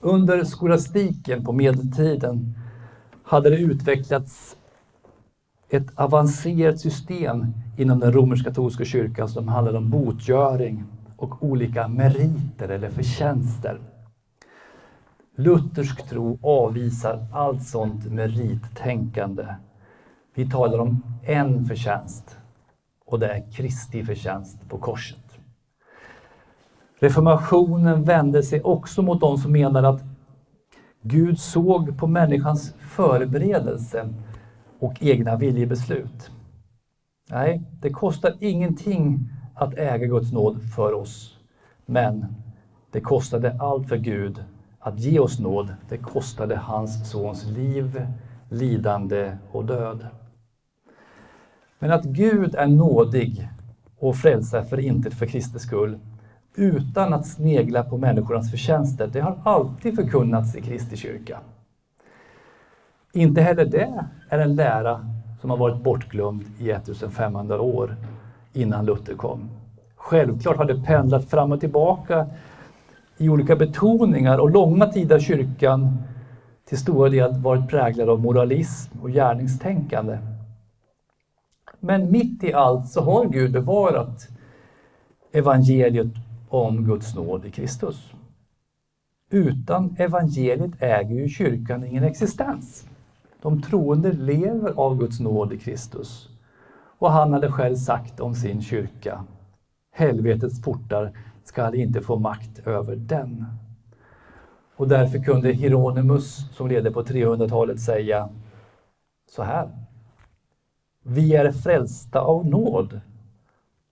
[0.00, 2.54] Under skolastiken på medeltiden
[3.24, 4.56] hade det utvecklats
[5.68, 7.46] ett avancerat system
[7.78, 10.84] inom den romersk-katolska kyrkan som handlade om botgöring
[11.22, 13.80] och olika meriter eller förtjänster.
[15.36, 19.46] Luthersk tro avvisar allt sånt merittänkande.
[20.34, 22.38] Vi talar om en förtjänst
[23.06, 25.38] och det är Kristi förtjänst på korset.
[26.98, 30.02] Reformationen vände sig också mot de som menade att
[31.02, 34.08] Gud såg på människans förberedelse
[34.78, 36.30] och egna viljebeslut.
[37.30, 41.38] Nej, det kostar ingenting att äga Guds nåd för oss.
[41.86, 42.26] Men
[42.90, 44.44] det kostade allt för Gud
[44.78, 45.74] att ge oss nåd.
[45.88, 48.06] Det kostade hans sons liv,
[48.48, 50.06] lidande och död.
[51.78, 53.48] Men att Gud är nådig
[53.98, 55.98] och frälsar för intet för Kristi skull
[56.54, 61.40] utan att snegla på människornas förtjänster, det har alltid förkunnats i Kristi kyrka.
[63.12, 65.06] Inte heller det är en lära
[65.40, 67.96] som har varit bortglömd i 1500 år
[68.52, 69.50] innan Luther kom.
[69.96, 72.26] Självklart har det pendlat fram och tillbaka
[73.18, 75.98] i olika betoningar och långa tider kyrkan
[76.64, 80.18] till stora del varit präglad av moralism och gärningstänkande.
[81.80, 84.28] Men mitt i allt så har Gud bevarat
[85.32, 86.12] evangeliet
[86.48, 88.12] om Guds nåd i Kristus.
[89.30, 92.86] Utan evangeliet äger ju kyrkan ingen existens.
[93.42, 96.31] De troende lever av Guds nåd i Kristus.
[97.02, 99.24] Och han hade själv sagt om sin kyrka,
[99.92, 101.12] helvetets portar
[101.44, 103.46] skall inte få makt över den.
[104.76, 108.28] Och därför kunde Hieronymus, som levde på 300-talet, säga
[109.30, 109.68] så här.
[111.02, 113.00] Vi är frälsta av nåd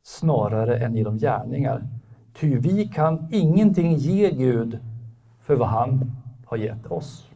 [0.03, 1.89] snarare än genom gärningar.
[2.35, 4.79] Ty vi kan ingenting ge Gud
[5.41, 6.13] för vad han
[6.47, 7.31] har gett oss.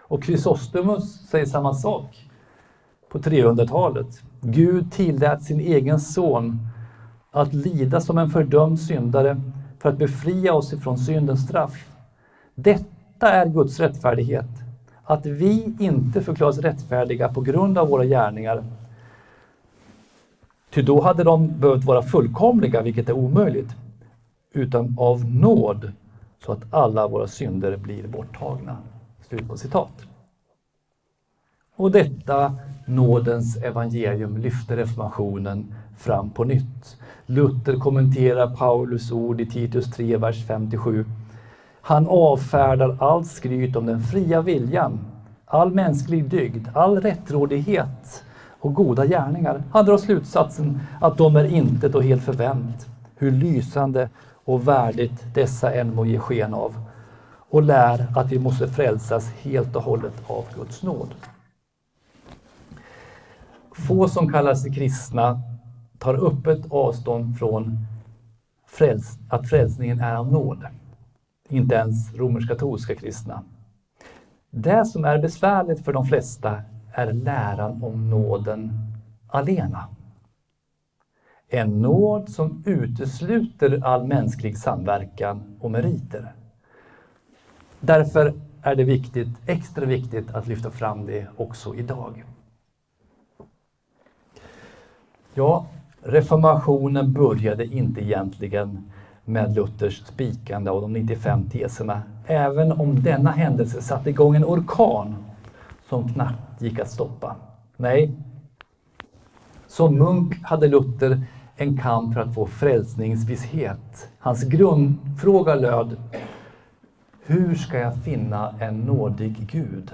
[0.00, 2.30] Och Chrysostomus säger samma sak
[3.08, 4.22] på 300-talet.
[4.40, 6.58] Gud tillät sin egen son
[7.30, 9.40] att lida som en fördömd syndare
[9.78, 11.90] för att befria oss ifrån syndens straff.
[12.54, 14.48] Detta är Guds rättfärdighet,
[15.04, 18.64] att vi inte förklaras rättfärdiga på grund av våra gärningar.
[20.70, 23.76] Ty då hade de behövt vara fullkomliga, vilket är omöjligt,
[24.52, 25.92] utan av nåd
[26.44, 28.76] så att alla våra synder blir borttagna.
[29.28, 29.92] Slut på citat.
[31.76, 32.54] Och detta
[32.86, 36.96] nådens evangelium lyfter reformationen fram på nytt.
[37.26, 41.04] Luther kommenterar Paulus ord i Titus 3, vers 57.
[41.80, 44.98] Han avfärdar allt skryt om den fria viljan,
[45.46, 48.24] all mänsklig dygd, all rättrådighet
[48.60, 49.62] och goda gärningar.
[49.72, 54.08] Han drar slutsatsen att de är intet och helt förvänt, hur lysande
[54.44, 56.74] och värdigt dessa än må ge sken av
[57.50, 61.08] och lär att vi måste frälsas helt och hållet av Guds nåd.
[63.76, 65.40] Få som kallar sig kristna
[65.98, 67.86] tar öppet avstånd från
[68.66, 70.66] fräls att frälsningen är av nåd.
[71.48, 73.42] Inte ens romersk-katolska kristna.
[74.50, 76.62] Det som är besvärligt för de flesta
[76.92, 78.72] är läran om nåden
[79.28, 79.88] alena.
[81.48, 86.32] En nåd som utesluter all mänsklig samverkan och meriter.
[87.80, 92.24] Därför är det viktigt, extra viktigt att lyfta fram det också idag.
[95.38, 95.66] Ja,
[96.02, 98.90] reformationen började inte egentligen
[99.24, 105.16] med Luthers spikande av de 95 teserna, även om denna händelse satte igång en orkan
[105.88, 107.36] som knappt gick att stoppa.
[107.76, 108.12] Nej,
[109.66, 111.22] som munk hade Luther
[111.56, 114.08] en kamp för att få frälsningsvisshet.
[114.18, 115.96] Hans grundfråga löd
[117.26, 119.90] Hur ska jag finna en nådig Gud?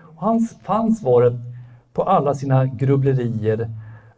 [0.00, 1.34] Och han fann svaret
[1.92, 3.70] på alla sina grubblerier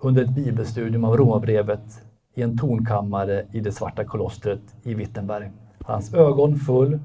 [0.05, 2.03] under ett bibelstudium av Romarbrevet
[2.35, 5.51] i en tornkammare i det svarta kolostret i Wittenberg.
[5.85, 7.01] Hans ögon full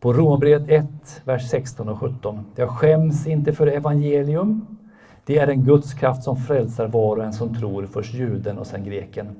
[0.00, 0.86] på Romarbrevet 1,
[1.24, 2.44] vers 16 och 17.
[2.56, 4.66] Jag skäms inte för evangelium.
[5.24, 8.66] Det är en Guds kraft som frälsar var och en som tror, först juden och
[8.66, 9.36] sen greken.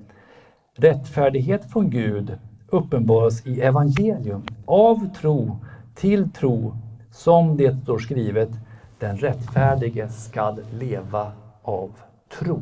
[0.74, 5.56] Rättfärdighet från Gud uppenbaras i evangelium, av tro
[5.94, 6.76] till tro,
[7.10, 8.50] som det står skrivet,
[8.98, 11.32] den rättfärdige skall leva
[11.62, 11.90] av
[12.38, 12.60] tro.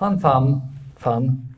[0.00, 0.60] Han fann,
[0.96, 1.54] fann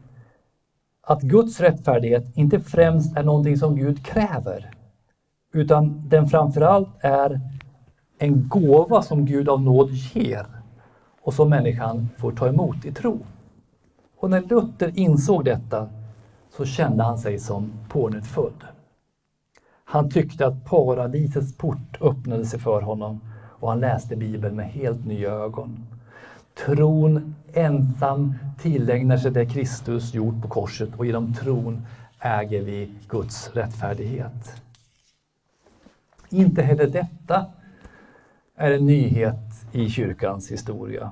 [1.03, 4.71] att Guds rättfärdighet inte främst är någonting som Gud kräver,
[5.53, 7.41] utan den framförallt är
[8.19, 10.47] en gåva som Gud av nåd ger
[11.21, 13.19] och som människan får ta emot i tro.
[14.19, 15.89] Och när Luther insåg detta
[16.57, 18.65] så kände han sig som pånyttfödd.
[19.85, 25.07] Han tyckte att paradisets port öppnade sig för honom och han läste Bibeln med helt
[25.07, 25.87] nya ögon.
[26.67, 31.87] Tron ensam tillägnar sig det Kristus gjort på korset och genom tron
[32.21, 34.63] äger vi Guds rättfärdighet.
[36.29, 37.47] Inte heller detta
[38.57, 41.11] är en nyhet i kyrkans historia.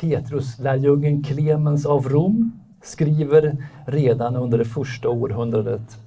[0.00, 5.98] Petrus, lärjungen Clemens av Rom, skriver redan under det första århundradet.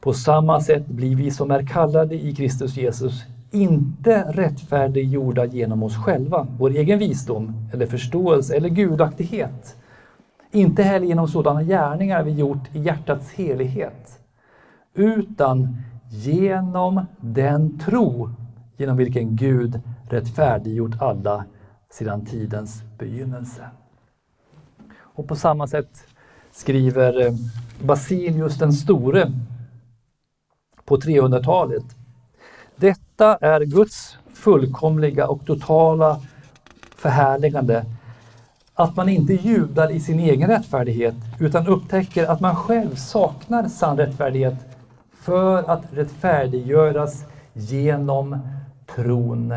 [0.00, 5.96] På samma sätt blir vi som är kallade i Kristus Jesus inte rättfärdiggjorda genom oss
[5.96, 9.76] själva, vår egen visdom eller förståelse eller gudaktighet.
[10.50, 14.20] Inte heller genom sådana gärningar vi gjort i hjärtats helighet,
[14.94, 15.76] utan
[16.10, 18.30] genom den tro
[18.76, 19.80] genom vilken Gud
[20.10, 21.44] rättfärdiggjort alla
[21.90, 23.64] sedan tidens begynnelse.
[24.98, 26.06] Och på samma sätt
[26.52, 27.32] skriver eh,
[27.82, 29.32] Basilius den store
[30.84, 31.84] på 300-talet.
[33.20, 36.20] Detta är Guds fullkomliga och totala
[36.96, 37.84] förhärligande.
[38.74, 43.96] Att man inte jublar i sin egen rättfärdighet utan upptäcker att man själv saknar sann
[43.96, 44.54] rättfärdighet
[45.12, 48.38] för att rättfärdiggöras genom
[48.94, 49.54] tron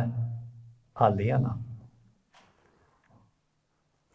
[0.94, 1.60] alena.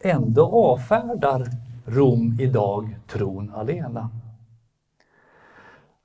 [0.03, 1.47] Ändå avfärdar
[1.87, 4.11] Rom idag tron alena.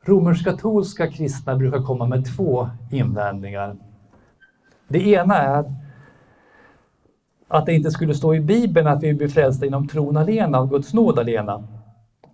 [0.06, 3.76] Romersk-katolska kristna brukar komma med två invändningar.
[4.88, 5.74] Det ena är
[7.48, 10.70] att det inte skulle stå i Bibeln att vi blir frälsta inom tron alena, av
[10.70, 11.68] Guds nåd alena.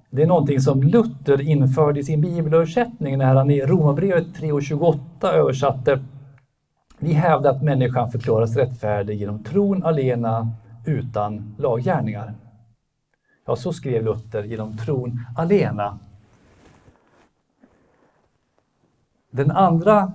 [0.10, 6.04] Det är någonting som Luther införde i sin bibelöversättning när han i Romarbrevet 3.28 översatte
[7.00, 10.52] Vi hävdar att människan förklaras rättfärdig genom tron alena
[10.86, 12.34] utan laggärningar.
[13.46, 16.00] Ja, så skrev Luther genom tron alena.
[19.32, 20.12] Den andra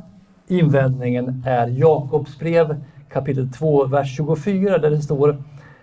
[0.46, 5.42] invändningen är Jakobs brev kapitel 2, vers 24 där det står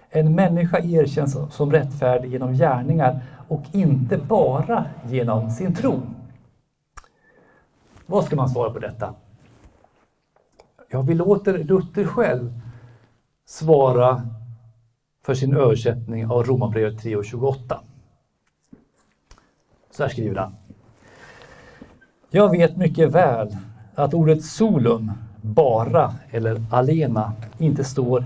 [0.10, 6.02] En människa erkänns som rättfärdig genom gärningar och inte bara genom sin tro.
[8.06, 9.14] Vad ska man svara på detta?
[10.90, 12.62] Ja, vi låter Luther själv
[13.46, 14.22] svara
[15.26, 17.82] för sin översättning av Romarbrevet 3 och 28.
[19.92, 20.56] Så här skriver han.
[22.34, 23.58] Jag vet mycket väl
[23.96, 25.12] att ordet solum,
[25.42, 28.26] bara eller alena, inte står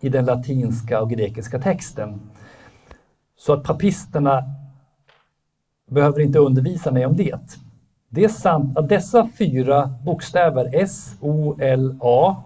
[0.00, 2.20] i den latinska och grekiska texten.
[3.36, 4.44] Så att papisterna
[5.90, 7.58] behöver inte undervisa mig om det.
[8.08, 12.36] Det är sant att dessa fyra bokstäver, S, O, L, A,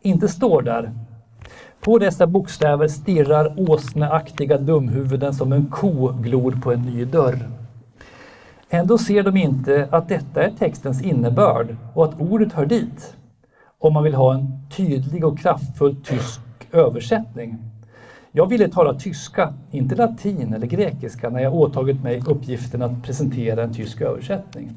[0.00, 0.92] inte står där.
[1.80, 7.61] På dessa bokstäver stirrar åsneaktiga dumhuvuden som en ko glor på en ny dörr.
[8.74, 13.16] Ändå ser de inte att detta är textens innebörd och att ordet hör dit,
[13.78, 16.40] om man vill ha en tydlig och kraftfull tysk
[16.72, 17.58] översättning.
[18.32, 23.62] Jag ville tala tyska, inte latin eller grekiska, när jag åtagit mig uppgiften att presentera
[23.62, 24.76] en tysk översättning.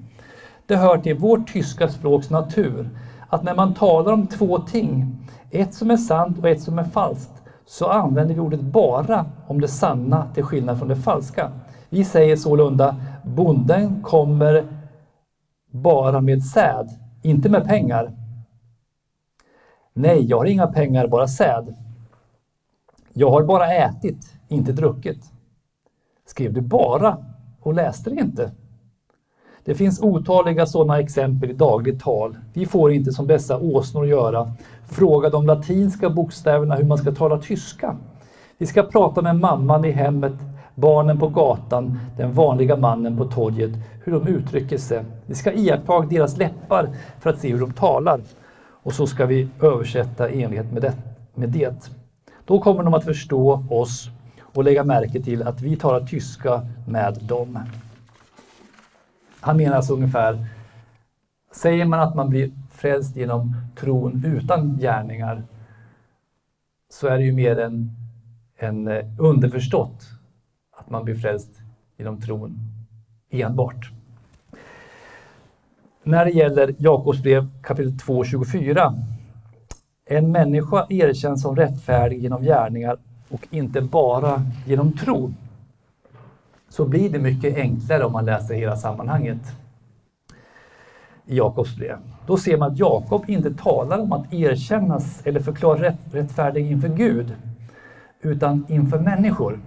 [0.66, 2.90] Det hör till vårt tyska språks natur
[3.30, 5.18] att när man talar om två ting,
[5.52, 9.62] ett som är sant och ett som är falskt, så använder vi ordet bara om
[9.62, 11.52] det sanna till skillnad från det falska.
[11.96, 14.66] Vi säger sålunda bonden kommer
[15.72, 16.90] bara med säd,
[17.22, 18.12] inte med pengar.
[19.94, 21.76] Nej, jag har inga pengar, bara säd.
[23.14, 25.32] Jag har bara ätit, inte druckit.
[26.26, 27.18] Skrev du bara
[27.62, 28.52] och läste det inte?
[29.64, 32.38] Det finns otaliga sådana exempel i dagligt tal.
[32.54, 34.52] Vi får inte som dessa åsnor göra,
[34.86, 37.98] fråga de latinska bokstäverna hur man ska tala tyska.
[38.58, 40.34] Vi ska prata med mamman i hemmet,
[40.76, 43.72] barnen på gatan, den vanliga mannen på torget,
[44.04, 45.04] hur de uttrycker sig.
[45.26, 48.22] Vi ska iaktta deras läppar för att se hur de talar.
[48.68, 50.94] Och så ska vi översätta i enlighet med det.
[51.34, 51.92] Med det.
[52.46, 54.10] Då kommer de att förstå oss
[54.42, 57.60] och lägga märke till att vi talar tyska med dem.
[59.40, 60.46] Han menar alltså ungefär,
[61.56, 65.44] säger man att man blir frälst genom tron utan gärningar
[66.90, 67.92] så är det ju mer en,
[68.58, 70.16] en eh, underförstått
[70.86, 71.50] att man blir frälst
[71.98, 72.60] genom tron
[73.30, 73.92] enbart.
[76.04, 78.94] När det gäller Jakobs brev kapitel 2.24
[80.06, 82.98] En människa erkänns som rättfärdig genom gärningar
[83.30, 85.34] och inte bara genom tro
[86.70, 89.42] så blir det mycket enklare om man läser hela sammanhanget
[91.26, 91.98] i Jakobs brev.
[92.28, 96.90] Då ser man att Jakob inte talar om att erkännas eller förklara rätt, rättfärdig inför
[96.90, 97.36] Gud,
[98.22, 99.60] utan inför människor.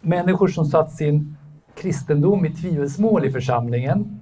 [0.00, 1.36] Människor som satt sin
[1.74, 4.20] kristendom i tvivelsmål i församlingen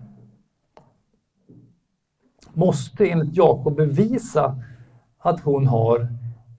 [2.53, 4.57] måste enligt Jakob bevisa
[5.19, 6.09] att hon har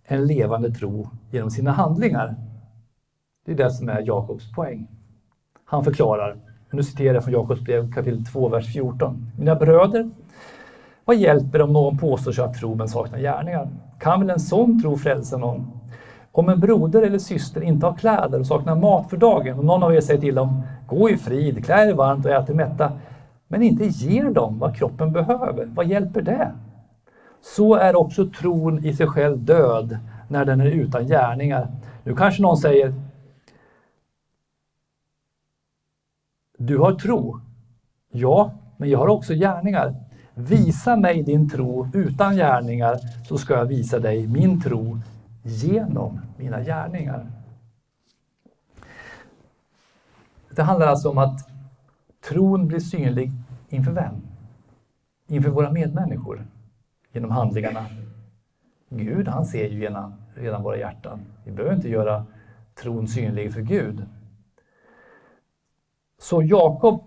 [0.04, 2.36] en levande tro genom sina handlingar.
[3.46, 4.88] Det är det som är Jakobs poäng.
[5.66, 6.38] Han förklarar,
[6.72, 9.32] nu citerar jag från Jakobs brev kapitel 2, vers 14.
[9.38, 10.10] Mina bröder,
[11.06, 13.70] vad hjälper om någon påstår sig ha tro men saknar gärningar?
[14.00, 15.79] Kan väl en sån tro frälsa någon?
[16.32, 19.84] Om en broder eller syster inte har kläder och saknar mat för dagen och någon
[19.84, 22.92] av er säger till dem, gå i frid, klä er varmt och ät er mätta,
[23.48, 26.52] men inte ger dem vad kroppen behöver, vad hjälper det?
[27.42, 31.68] Så är också tron i sig själv död när den är utan gärningar.
[32.04, 32.94] Nu kanske någon säger,
[36.58, 37.40] du har tro.
[38.12, 39.96] Ja, men jag har också gärningar.
[40.34, 44.98] Visa mig din tro utan gärningar så ska jag visa dig min tro
[45.44, 47.32] genom mina gärningar.
[50.50, 51.50] Det handlar alltså om att
[52.30, 53.32] tron blir synlig
[53.70, 54.14] inför vem?
[55.28, 56.46] Inför våra medmänniskor
[57.12, 57.86] genom handlingarna.
[58.90, 61.20] Gud, han ser ju redan, redan våra hjärtan.
[61.44, 62.26] Vi behöver inte göra
[62.76, 64.06] tron synlig för Gud.
[66.20, 67.04] Så Jakob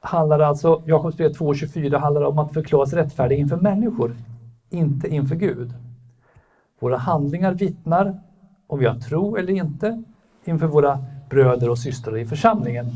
[0.00, 4.16] handlar alltså, Jakobs brev 2.24 handlar om att förklaras rättfärdig inför människor,
[4.70, 5.74] inte inför Gud.
[6.84, 8.20] Våra handlingar vittnar
[8.66, 10.02] om vi har tro eller inte
[10.44, 12.86] inför våra bröder och systrar i församlingen.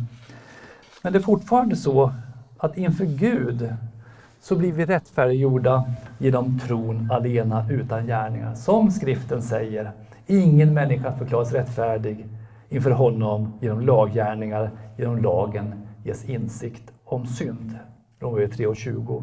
[1.02, 2.12] Men det är fortfarande så
[2.58, 3.74] att inför Gud
[4.40, 5.84] så blir vi rättfärdiggjorda
[6.18, 8.54] genom tron alena utan gärningar.
[8.54, 9.92] Som skriften säger,
[10.26, 12.26] ingen människa förklaras rättfärdig
[12.68, 15.74] inför honom genom laggärningar, genom lagen
[16.04, 17.78] ges insikt om synd.
[18.20, 19.22] Romarbrevet 3.20.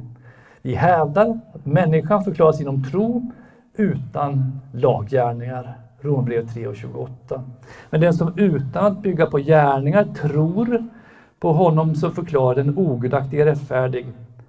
[0.62, 3.32] Vi hävdar att människan förklaras genom tro
[3.78, 5.78] utan laggärningar.
[6.02, 7.42] Romarbrevet 3.28.
[7.90, 10.84] Men den som utan att bygga på gärningar tror
[11.40, 14.08] på honom som förklarar den ogudaktige rättfärdig,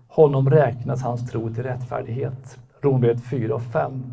[0.08, 2.58] honom räknas hans tro till rättfärdighet.
[2.80, 4.12] Romarbrevet 4 och 5.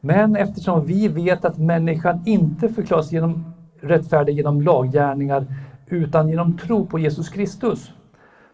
[0.00, 5.46] Men eftersom vi vet att människan inte förklaras genom rättfärdig genom laggärningar
[5.86, 7.92] utan genom tro på Jesus Kristus,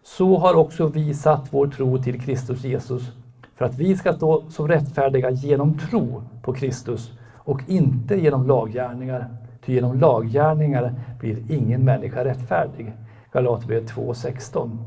[0.03, 3.13] så har också vi satt vår tro till Kristus Jesus
[3.55, 9.29] för att vi ska stå som rättfärdiga genom tro på Kristus och inte genom laggärningar.
[9.65, 12.93] Ty genom laggärningar blir ingen människa rättfärdig.
[13.33, 14.79] Galaterbrevet 2.16.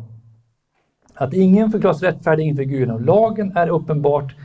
[1.14, 4.36] Att ingen förklaras rättfärdig inför Gud genom lagen är uppenbart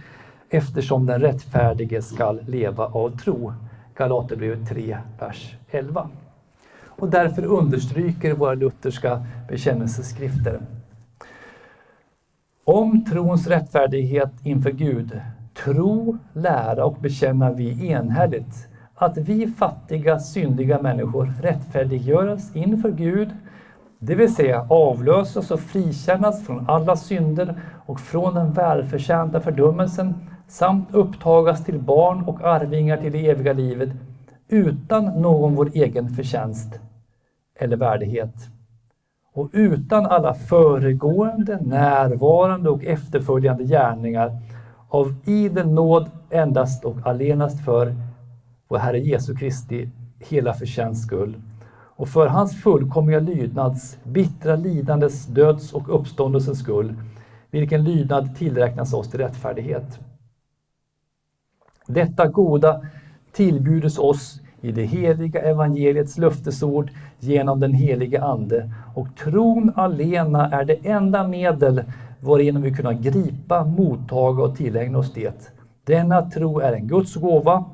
[0.50, 3.52] eftersom den rättfärdige skall leva av tro.
[3.94, 6.08] Galaterbrevet 3, vers 11.
[6.86, 10.60] Och därför understryker våra lutherska bekännelseskrifter.
[12.64, 15.20] Om trons rättfärdighet inför Gud,
[15.64, 23.30] tro, lära och bekänna vi enhälligt att vi fattiga, syndiga människor rättfärdiggöras inför Gud
[23.98, 27.54] det vill säga avlösas och frikännas från alla synder
[27.86, 30.14] och från den välförtjänta fördömelsen
[30.48, 33.90] samt upptagas till barn och arvingar till det eviga livet
[34.48, 36.80] utan någon vår egen förtjänst
[37.58, 38.34] eller värdighet
[39.32, 44.40] och utan alla föregående, närvarande och efterföljande gärningar
[44.88, 47.94] av idel nåd endast och allenast för
[48.68, 51.36] vår Herre Jesu Kristi hela förtjänst skull
[51.96, 56.94] och för hans fullkomliga lydnads, bittra lidandes, döds och uppståndelsens skull,
[57.50, 60.00] vilken lydnad tillräknas oss till rättfärdighet.
[61.86, 62.86] Detta goda
[63.32, 68.70] tillbjudes oss i det heliga evangeliets löftesord genom den helige Ande.
[68.94, 71.82] Och tron alena är det enda medel
[72.20, 75.52] varigenom vi kunna gripa, mottaga och tillägna oss det.
[75.84, 77.64] Denna tro är en Guds gåva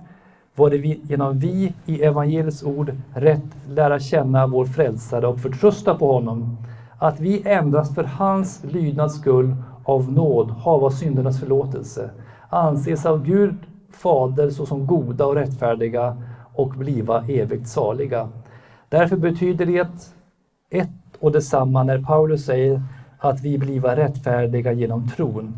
[0.54, 5.94] var det vi, genom vi i evangeliets ord rätt lära känna vår frälsare och förtrösta
[5.94, 6.56] på honom,
[6.98, 12.10] att vi endast för hans lydnads skull av nåd hava syndernas förlåtelse,
[12.48, 13.54] anses av Gud
[13.92, 16.16] Fader såsom goda och rättfärdiga
[16.58, 18.28] och bliva evigt saliga.
[18.88, 19.88] Därför betyder det
[20.70, 20.88] ett
[21.18, 22.82] och detsamma när Paulus säger
[23.18, 25.56] att vi bliva rättfärdiga genom tron,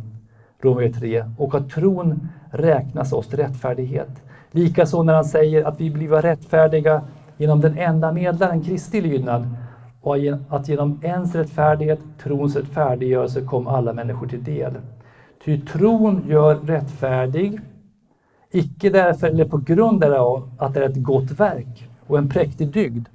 [0.61, 4.09] Romarbrevet 3, och att tron räknas oss till rättfärdighet.
[4.51, 7.03] Likaså när han säger att vi bliva rättfärdiga
[7.37, 9.49] genom den enda medlaren, Kristi lydnad,
[10.01, 10.17] och
[10.49, 14.73] att genom ens rättfärdighet, trons rättfärdiggörelse, kom alla människor till del.
[15.45, 17.61] Ty tron gör rättfärdig,
[18.51, 22.69] icke därför eller på grund därav att det är ett gott verk och en präktig
[22.69, 23.09] dygd,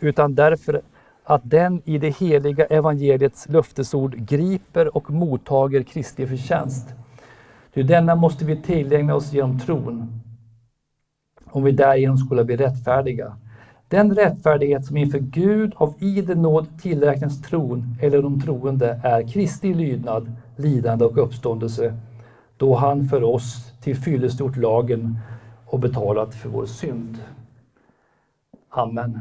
[0.00, 0.82] utan därför
[1.24, 6.88] att den i det heliga evangeliets löftesord griper och mottager Kristi förtjänst.
[7.74, 10.20] Ty denna måste vi tillägna oss genom tron
[11.50, 13.36] om vi därigenom skulle bli rättfärdiga.
[13.88, 19.74] Den rättfärdighet som inför Gud av idel nåd tillräknas tron eller de troende är Kristi
[19.74, 21.94] lydnad, lidande och uppståndelse,
[22.58, 25.18] då han för oss tillfyllestgjort lagen
[25.66, 27.18] och betalat för vår synd.
[28.68, 29.20] Amen.